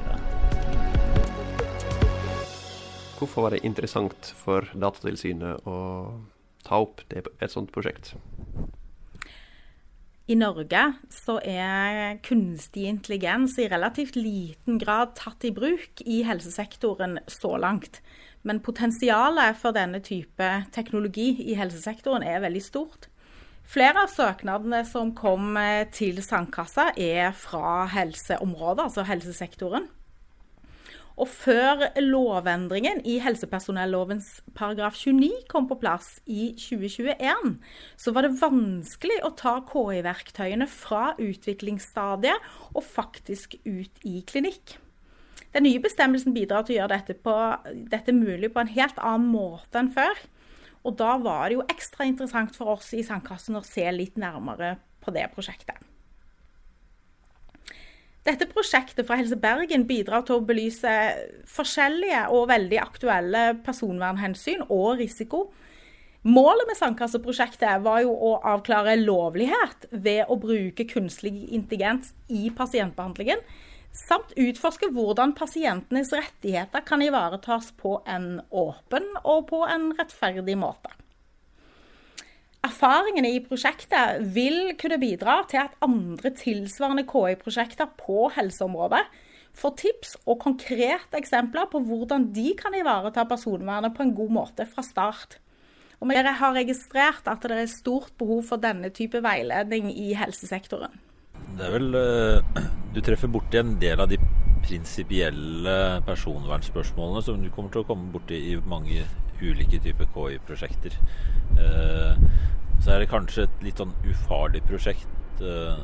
Hvorfor 3.20 3.44
var 3.44 3.52
det 3.52 3.64
interessant 3.68 4.30
for 4.40 4.64
Datatilsynet 4.72 5.66
å 5.68 5.78
ta 6.64 6.80
opp 6.80 7.02
et 7.12 7.52
sånt 7.52 7.72
prosjekt? 7.74 8.14
I 10.30 10.36
Norge 10.38 10.80
så 11.10 11.40
er 11.42 12.20
kunstig 12.22 12.84
intelligens 12.86 13.56
i 13.58 13.66
relativt 13.70 14.14
liten 14.14 14.78
grad 14.78 15.16
tatt 15.18 15.42
i 15.48 15.50
bruk 15.50 16.04
i 16.06 16.20
helsesektoren 16.22 17.18
så 17.26 17.56
langt. 17.58 17.98
Men 18.46 18.62
potensialet 18.62 19.58
for 19.58 19.74
denne 19.74 19.98
type 20.06 20.50
teknologi 20.70 21.32
i 21.50 21.56
helsesektoren 21.58 22.22
er 22.22 22.44
veldig 22.44 22.62
stort. 22.62 23.08
Flere 23.66 24.04
av 24.04 24.12
søknadene 24.14 24.84
som 24.86 25.10
kom 25.18 25.58
til 25.94 26.22
Sandkassa 26.22 26.92
er 26.94 27.34
fra 27.34 27.88
helseområdet, 27.90 28.86
altså 28.86 29.06
helsesektoren. 29.10 29.90
Og 31.20 31.28
før 31.28 31.82
lovendringen 32.00 33.02
i 33.04 33.18
helsepersonellovens 33.20 34.38
paragraf 34.56 34.96
29 34.96 35.42
kom 35.50 35.66
på 35.68 35.76
plass 35.82 36.14
i 36.24 36.54
2021, 36.56 37.58
så 38.00 38.14
var 38.16 38.24
det 38.24 38.38
vanskelig 38.40 39.18
å 39.26 39.34
ta 39.36 39.58
KI-verktøyene 39.68 40.68
fra 40.70 41.10
utviklingsstadiet 41.20 42.48
og 42.72 42.86
faktisk 42.86 43.58
ut 43.66 44.00
i 44.08 44.22
klinikk. 44.24 44.78
Den 45.52 45.66
nye 45.66 45.82
bestemmelsen 45.82 46.32
bidrar 46.32 46.64
til 46.64 46.78
å 46.78 46.80
gjøre 46.80 46.96
dette, 46.96 47.18
på, 47.20 47.36
dette 47.92 48.16
mulig 48.16 48.52
på 48.54 48.62
en 48.62 48.72
helt 48.72 49.00
annen 49.02 49.28
måte 49.34 49.82
enn 49.82 49.92
før. 49.92 50.24
Og 50.86 50.96
da 50.96 51.18
var 51.20 51.50
det 51.50 51.58
jo 51.58 51.68
ekstra 51.68 52.08
interessant 52.08 52.56
for 52.56 52.78
oss 52.78 52.94
i 52.96 53.04
Sandkassen 53.04 53.58
å 53.58 53.66
se 53.66 53.84
litt 53.92 54.16
nærmere 54.16 54.78
på 55.04 55.12
det 55.12 55.26
prosjektet. 55.34 55.89
Dette 58.26 58.44
prosjektet 58.50 59.06
fra 59.08 59.16
Helse 59.16 59.38
Bergen 59.40 59.86
bidrar 59.88 60.26
til 60.28 60.36
å 60.36 60.44
belyse 60.44 60.92
forskjellige 61.48 62.26
og 62.36 62.50
veldig 62.50 62.80
aktuelle 62.82 63.44
personvernhensyn 63.64 64.66
og 64.68 65.00
risiko. 65.00 65.46
Målet 66.28 66.68
med 66.68 66.76
Sandkasseprosjektet 66.76 67.80
var 67.80 68.02
jo 68.04 68.12
å 68.12 68.34
avklare 68.44 68.98
lovlighet 69.00 69.88
ved 69.90 70.28
å 70.28 70.36
bruke 70.36 70.84
kunstig 70.84 71.32
intelligens 71.48 72.12
i 72.28 72.50
pasientbehandlingen, 72.52 73.40
samt 73.96 74.36
utforske 74.36 74.92
hvordan 74.92 75.32
pasientenes 75.38 76.12
rettigheter 76.12 76.84
kan 76.84 77.00
ivaretas 77.00 77.72
på 77.80 78.02
en 78.04 78.34
åpen 78.52 79.08
og 79.24 79.46
på 79.48 79.64
en 79.64 79.94
rettferdig 79.96 80.60
måte. 80.60 80.92
Erfaringene 82.60 83.30
i 83.32 83.40
prosjektet 83.40 84.20
vil 84.34 84.74
kunne 84.80 84.98
bidra 85.00 85.38
til 85.48 85.62
at 85.62 85.76
andre 85.84 86.32
tilsvarende 86.36 87.06
KI-prosjekter 87.08 87.88
på 87.96 88.26
helseområdet 88.34 89.00
får 89.56 89.76
tips 89.80 90.10
og 90.28 90.42
konkrete 90.42 91.16
eksempler 91.18 91.70
på 91.72 91.80
hvordan 91.88 92.28
de 92.36 92.50
kan 92.58 92.76
ivareta 92.76 93.24
personvernet 93.28 93.96
på 93.96 94.04
en 94.04 94.12
god 94.16 94.34
måte 94.36 94.66
fra 94.68 94.84
start. 94.84 95.38
Og 96.00 96.08
vi 96.08 96.16
har 96.16 96.54
registrert 96.56 97.28
at 97.28 97.48
det 97.48 97.62
er 97.62 97.72
stort 97.72 98.12
behov 98.20 98.44
for 98.52 98.60
denne 98.60 98.92
type 98.92 99.20
veiledning 99.24 99.88
i 99.92 100.12
helsesektoren. 100.16 101.00
Det 101.56 101.64
er 101.66 101.74
vel 101.74 101.96
eh, 101.96 102.60
Du 102.94 103.00
treffer 103.04 103.30
borti 103.32 103.58
en 103.60 103.74
del 103.80 104.00
av 104.00 104.08
de 104.10 104.20
prinsipielle 104.64 105.74
personvernspørsmålene 106.04 107.24
som 107.24 107.40
du 107.40 107.48
kommer 107.54 107.72
til 107.72 107.84
å 107.84 107.88
komme 107.88 108.12
borti 108.12 108.38
i 108.52 108.56
mange 108.68 109.04
ulike 109.40 109.80
typer 109.80 110.08
KI-prosjekter. 110.12 110.96
Eh, 112.90 112.96
er 112.96 113.04
det 113.04 113.10
kanskje 113.10 113.46
et 113.46 113.60
litt 113.62 113.78
sånn 113.78 113.92
ufarlig 114.02 114.62
prosjekt. 114.66 115.10
Eh, 115.40 115.82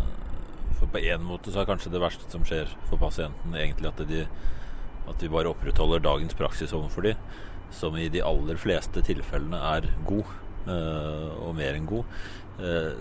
for 0.77 0.91
på 0.93 1.03
en 1.07 1.23
måte 1.25 1.53
så 1.53 1.63
er 1.63 1.69
kanskje 1.69 1.93
det 1.95 2.03
verste 2.03 2.27
som 2.33 2.45
skjer 2.45 2.69
for 2.91 2.99
pasienten 3.01 3.55
egentlig 3.57 3.89
at, 3.89 4.03
de, 4.09 4.25
at 5.09 5.23
vi 5.23 5.31
bare 5.33 5.53
opprettholder 5.53 6.03
dagens 6.05 6.35
praksis 6.37 6.75
overfor 6.77 7.07
de, 7.07 7.15
som 7.73 7.97
i 7.97 8.09
de 8.13 8.25
aller 8.27 8.59
fleste 8.61 9.05
tilfellene 9.07 9.61
er 9.71 9.87
god, 10.09 10.35
eh, 10.67 11.31
og 11.47 11.55
mer 11.57 11.79
enn 11.79 11.87
god. 11.89 12.19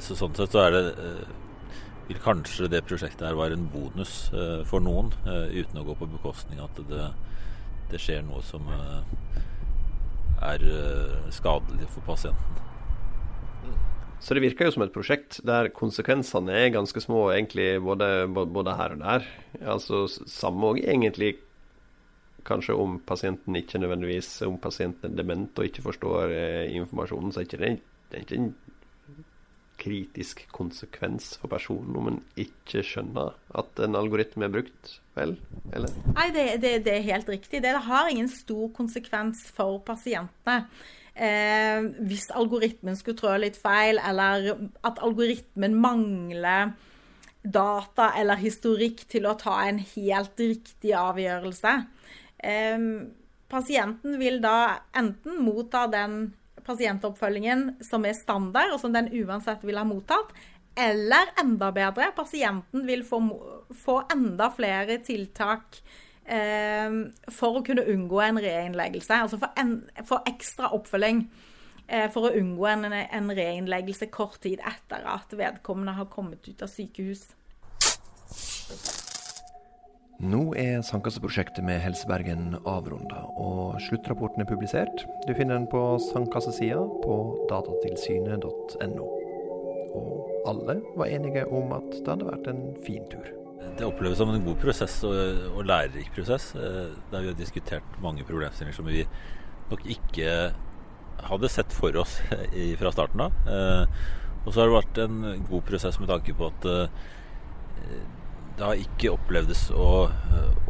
Så 0.04 0.18
sånn 0.20 0.34
sett 0.36 0.52
så 0.52 0.66
er 0.66 0.74
det 0.76 0.88
vil 2.10 2.18
kanskje 2.20 2.68
det 2.68 2.82
prosjektet 2.84 3.24
her 3.24 3.38
være 3.40 3.56
en 3.56 3.70
bonus 3.72 4.28
for 4.68 4.84
noen, 4.84 5.14
uten 5.24 5.80
å 5.80 5.86
gå 5.88 5.96
på 5.96 6.10
bekostning 6.12 6.60
at 6.60 6.82
det, 6.90 7.06
det 7.94 8.02
skjer 8.04 8.28
noe 8.28 8.44
som 8.44 8.68
er 10.44 10.68
skadelig 11.32 11.88
for 11.96 12.04
pasienten. 12.12 12.75
Så 14.20 14.34
det 14.34 14.44
virker 14.46 14.70
jo 14.70 14.76
som 14.76 14.86
et 14.86 14.94
prosjekt 14.96 15.40
der 15.46 15.70
konsekvensene 15.76 16.54
er 16.66 16.74
ganske 16.74 17.02
små, 17.04 17.28
egentlig 17.36 17.76
både, 17.84 18.28
både 18.32 18.78
her 18.80 18.96
og 18.96 19.04
der. 19.04 19.28
Altså 19.62 20.06
samme 20.10 20.72
òg 20.72 20.82
egentlig 20.84 21.36
kanskje 22.46 22.78
om 22.78 23.00
pasienten 23.06 23.58
ikke 23.58 23.82
nødvendigvis 23.82 24.30
om 24.46 24.60
pasienten 24.62 25.12
er 25.12 25.18
dement 25.18 25.60
og 25.60 25.68
ikke 25.68 25.84
forstår 25.86 26.34
eh, 26.34 26.76
informasjonen, 26.78 27.34
så 27.34 27.42
er 27.42 27.48
ikke 27.48 27.62
det, 27.62 27.72
det 28.10 28.18
er 28.20 28.26
ikke 28.26 28.42
en 28.42 28.52
kritisk 29.86 30.46
konsekvens 30.56 31.34
for 31.42 31.52
personen 31.52 31.96
om 32.00 32.10
en 32.10 32.20
ikke 32.40 32.84
skjønner 32.86 33.34
at 33.60 33.82
en 33.84 33.98
algoritme 34.00 34.48
er 34.48 34.54
brukt, 34.54 35.00
vel? 35.18 35.36
Eller? 35.76 35.96
Nei, 36.14 36.30
det, 36.36 36.46
det, 36.64 36.76
det 36.88 36.94
er 36.96 37.10
helt 37.10 37.30
riktig. 37.30 37.62
Det 37.66 37.74
har 37.88 38.12
ingen 38.12 38.30
stor 38.32 38.70
konsekvens 38.78 39.46
for 39.56 39.82
pasientene 39.86 40.64
eh, 41.16 41.82
hvis 42.08 42.30
algoritmen 42.36 42.98
skulle 43.00 43.20
trå 43.20 43.36
litt 43.42 43.58
feil, 43.60 44.00
eller 44.00 44.52
at 44.86 45.02
algoritmen 45.04 45.78
mangler 45.80 46.76
data 47.46 48.10
eller 48.18 48.42
historikk 48.42 49.04
til 49.12 49.28
å 49.30 49.36
ta 49.38 49.60
en 49.68 49.80
helt 49.80 50.40
riktig 50.42 50.96
avgjørelse. 50.98 51.76
Eh, 52.38 52.88
pasienten 53.52 54.18
vil 54.22 54.42
da 54.44 54.58
enten 54.98 55.40
motta 55.46 55.86
den 55.92 56.34
pasientoppfølgingen 56.66 57.76
som 57.86 58.06
er 58.08 58.18
standard, 58.18 58.74
og 58.74 58.82
som 58.82 58.94
den 58.96 59.12
uansett 59.22 59.64
vil 59.66 59.78
ha 59.78 59.86
mottatt, 59.86 60.34
eller 60.76 61.30
enda 61.40 61.70
bedre, 61.72 62.10
pasienten 62.18 62.84
vil 62.88 63.06
få, 63.08 63.22
få 63.80 64.02
enda 64.12 64.50
flere 64.52 64.98
tiltak 65.06 65.80
for 66.26 67.60
å 67.60 67.64
kunne 67.66 67.86
unngå 67.94 68.22
en 68.26 68.40
reinnleggelse. 68.42 69.22
Altså 69.28 69.38
for, 69.42 69.54
en, 69.62 69.78
for 70.08 70.26
ekstra 70.30 70.72
oppfølging 70.74 71.26
eh, 71.88 72.08
for 72.14 72.28
å 72.28 72.36
unngå 72.40 72.68
en, 72.72 72.86
en 72.94 73.34
reinnleggelse 73.38 74.10
kort 74.14 74.42
tid 74.46 74.64
etter 74.66 75.06
at 75.06 75.36
vedkommende 75.38 75.98
har 76.00 76.10
kommet 76.12 76.48
ut 76.50 76.66
av 76.66 76.72
sykehus. 76.72 77.28
Nå 80.26 80.54
er 80.56 80.80
sandkasseprosjektet 80.88 81.66
med 81.68 81.82
Helsebergen 81.84 82.56
avrunda, 82.64 83.26
og 83.36 83.82
sluttrapporten 83.84 84.46
er 84.46 84.48
publisert. 84.48 85.04
Du 85.28 85.34
finner 85.36 85.60
den 85.60 85.68
på 85.68 85.82
sandkassesida 86.08 86.80
på 87.04 87.18
datatilsynet.no. 87.52 89.10
Og 89.96 90.48
alle 90.48 90.80
var 90.96 91.12
enige 91.12 91.44
om 91.52 91.76
at 91.76 91.92
det 91.92 92.08
hadde 92.08 92.32
vært 92.32 92.48
en 92.52 92.64
fin 92.88 93.04
tur. 93.12 93.45
Det 93.76 93.88
oppleves 93.88 94.20
som 94.22 94.32
en 94.32 94.46
god 94.46 94.60
prosess 94.62 95.00
og, 95.08 95.16
og 95.52 95.66
lærerik 95.68 96.12
prosess. 96.16 96.52
Eh, 96.56 96.94
der 97.12 97.24
vi 97.24 97.32
har 97.32 97.40
diskutert 97.40 97.98
mange 98.04 98.26
problemstillinger 98.28 98.78
som 98.78 98.88
vi 98.90 99.04
nok 99.72 99.84
ikke 99.90 100.30
hadde 101.26 101.50
sett 101.50 101.74
for 101.74 101.96
oss 102.00 102.20
fra 102.80 102.94
starten 102.94 103.26
av. 103.28 103.36
Eh, 103.50 104.02
og 104.46 104.52
så 104.54 104.62
har 104.62 104.70
det 104.70 104.78
vært 104.78 105.02
en 105.06 105.46
god 105.50 105.66
prosess 105.68 106.00
med 106.00 106.12
tanke 106.12 106.36
på 106.38 106.52
at 106.52 106.68
eh, 106.70 107.06
det 108.56 108.64
har 108.64 108.80
ikke 108.80 109.12
opplevdes 109.12 109.68
å, 109.76 110.06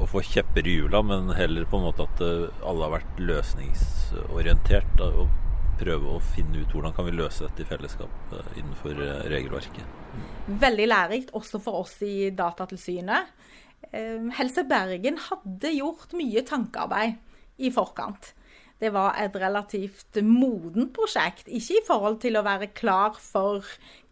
å 0.01 0.05
få 0.09 0.23
kjepper 0.25 0.65
i 0.65 0.79
hjula, 0.79 1.03
men 1.05 1.29
heller 1.37 1.67
på 1.69 1.77
en 1.77 1.85
måte 1.85 2.07
at 2.07 2.23
alle 2.25 2.87
har 2.87 2.95
vært 2.95 3.19
løsningsorientert. 3.21 5.03
Og 5.05 5.27
prøve 5.79 6.15
å 6.15 6.23
finne 6.33 6.61
ut 6.61 6.71
hvordan 6.73 6.95
kan 6.95 7.07
vi 7.07 7.15
løse 7.17 7.47
dette 7.47 7.65
i 7.65 7.69
fellesskap 7.69 8.33
innenfor 8.55 8.99
regelverket. 9.31 9.99
Veldig 10.61 10.87
lærerikt 10.87 11.35
også 11.37 11.61
for 11.63 11.83
oss 11.83 11.97
i 12.05 12.31
Datatilsynet. 12.35 13.31
Ehm, 13.91 14.31
Helse 14.35 14.65
Bergen 14.67 15.19
hadde 15.29 15.75
gjort 15.75 16.15
mye 16.17 16.43
tankearbeid 16.47 17.19
i 17.57 17.71
forkant. 17.73 18.33
Det 18.79 18.91
var 18.91 19.15
et 19.23 19.35
relativt 19.39 20.17
modent 20.23 20.91
prosjekt. 20.95 21.47
Ikke 21.47 21.77
i 21.79 21.85
forhold 21.87 22.19
til 22.25 22.35
å 22.35 22.43
være 22.43 22.73
klar 22.75 23.15
for 23.21 23.63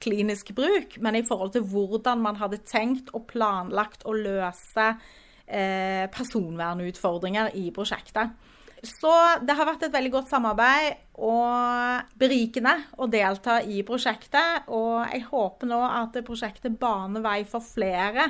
klinisk 0.04 0.54
bruk, 0.56 0.95
men 1.04 1.19
i 1.19 1.26
forhold 1.28 1.52
til 1.58 1.65
hvordan 1.67 2.23
man 2.23 2.39
hadde 2.39 2.62
tenkt 2.63 3.12
og 3.12 3.28
planlagt 3.28 4.06
å 4.08 4.15
løse 4.15 4.88
eh, 5.47 6.08
personvernutfordringer 6.15 7.52
i 7.60 7.67
prosjektet. 7.76 8.32
Så 8.84 9.12
det 9.48 9.56
har 9.56 9.67
vært 9.67 9.86
et 9.88 9.93
veldig 9.93 10.12
godt 10.12 10.32
samarbeid 10.34 10.98
og 11.24 12.10
berikende 12.19 12.74
å 13.00 13.08
delta 13.08 13.62
i 13.63 13.80
prosjektet. 13.88 14.67
Og 14.67 15.06
jeg 15.08 15.24
håper 15.30 15.69
nå 15.72 15.80
at 15.88 16.19
prosjektet 16.28 16.76
baner 16.82 17.24
vei 17.24 17.39
for 17.48 17.63
flere 17.63 18.28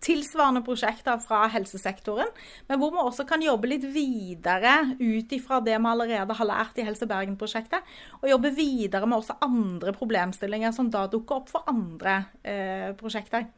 tilsvarende 0.00 0.62
prosjekter 0.64 1.18
fra 1.20 1.42
helsesektoren, 1.52 2.30
men 2.70 2.80
hvor 2.80 2.92
vi 2.94 3.02
også 3.02 3.26
kan 3.28 3.42
jobbe 3.44 3.68
litt 3.68 3.84
videre 3.92 4.94
ut 4.96 5.32
ifra 5.36 5.60
det 5.64 5.76
vi 5.76 5.90
allerede 5.90 6.36
har 6.38 6.48
lært 6.48 6.80
i 6.80 6.86
Helse 6.86 7.04
Bergen-prosjektet, 7.08 7.84
og 8.22 8.30
jobbe 8.32 8.54
videre 8.56 9.04
med 9.04 9.20
også 9.20 9.36
andre 9.44 9.92
problemstillinger 9.96 10.72
som 10.76 10.88
da 10.92 11.04
dukker 11.10 11.42
opp 11.42 11.52
for 11.52 11.68
andre 11.68 12.16
eh, 12.40 12.90
prosjekter. 12.96 13.50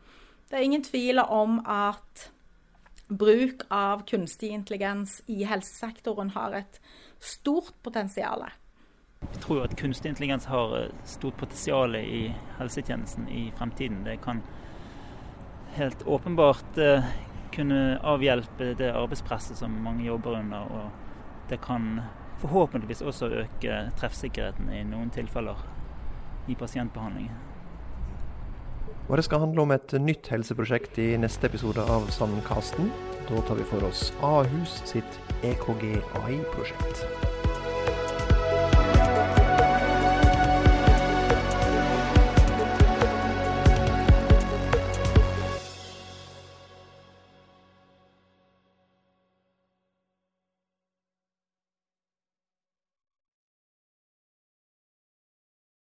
Det 0.50 0.58
er 0.58 0.66
ingen 0.66 0.82
tvil 0.84 1.22
om 1.22 1.60
at 1.62 2.26
bruk 3.18 3.62
av 3.68 4.04
kunstig 4.06 4.50
intelligens 4.50 5.22
i 5.26 5.44
helsesektoren 5.44 6.30
har 6.30 6.56
et 6.62 6.80
stort 7.20 7.74
potensial. 7.82 8.44
Vi 9.22 9.40
tror 9.42 9.64
at 9.64 9.76
kunstig 9.78 10.08
intelligens 10.08 10.46
har 10.50 10.78
eh, 10.78 10.88
stort 11.04 11.36
potensial 11.36 11.96
i 11.96 12.34
helsetjenesten 12.58 13.28
i 13.28 13.52
fremtiden. 13.58 14.04
Det 14.04 14.16
kan 14.24 14.42
helt 15.74 16.02
åpenbart 16.06 16.78
eh, 16.78 17.04
kunne 17.52 17.98
avhjelpe 18.02 18.74
det 18.74 18.90
arbeidspresset 18.90 19.56
som 19.56 19.78
mange 19.84 20.04
jobber 20.04 20.40
under. 20.40 20.66
Og 20.72 21.48
det 21.48 21.60
kan 21.62 22.00
forhåpentligvis 22.42 23.02
også 23.02 23.30
øke 23.44 23.78
treffsikkerheten 24.00 24.72
i 24.72 24.82
noen 24.88 25.10
tilfeller 25.14 25.62
i 26.48 26.58
pasientbehandlingen. 26.58 27.51
Og 29.08 29.18
det 29.18 29.24
skal 29.26 29.42
handle 29.42 29.64
om 29.64 29.74
et 29.74 29.96
nytt 30.00 30.30
helseprosjekt 30.32 31.00
i 31.02 31.10
neste 31.20 31.50
episode 31.50 31.82
av 31.82 32.08
Sandkasten. 32.14 32.92
Da 33.28 33.42
tar 33.48 33.60
vi 33.60 33.68
for 33.72 33.88
oss 33.88 34.10
Ahus 34.22 34.80
sitt 34.88 35.20
EKG 35.42 35.98
AI-prosjekt. 36.22 37.31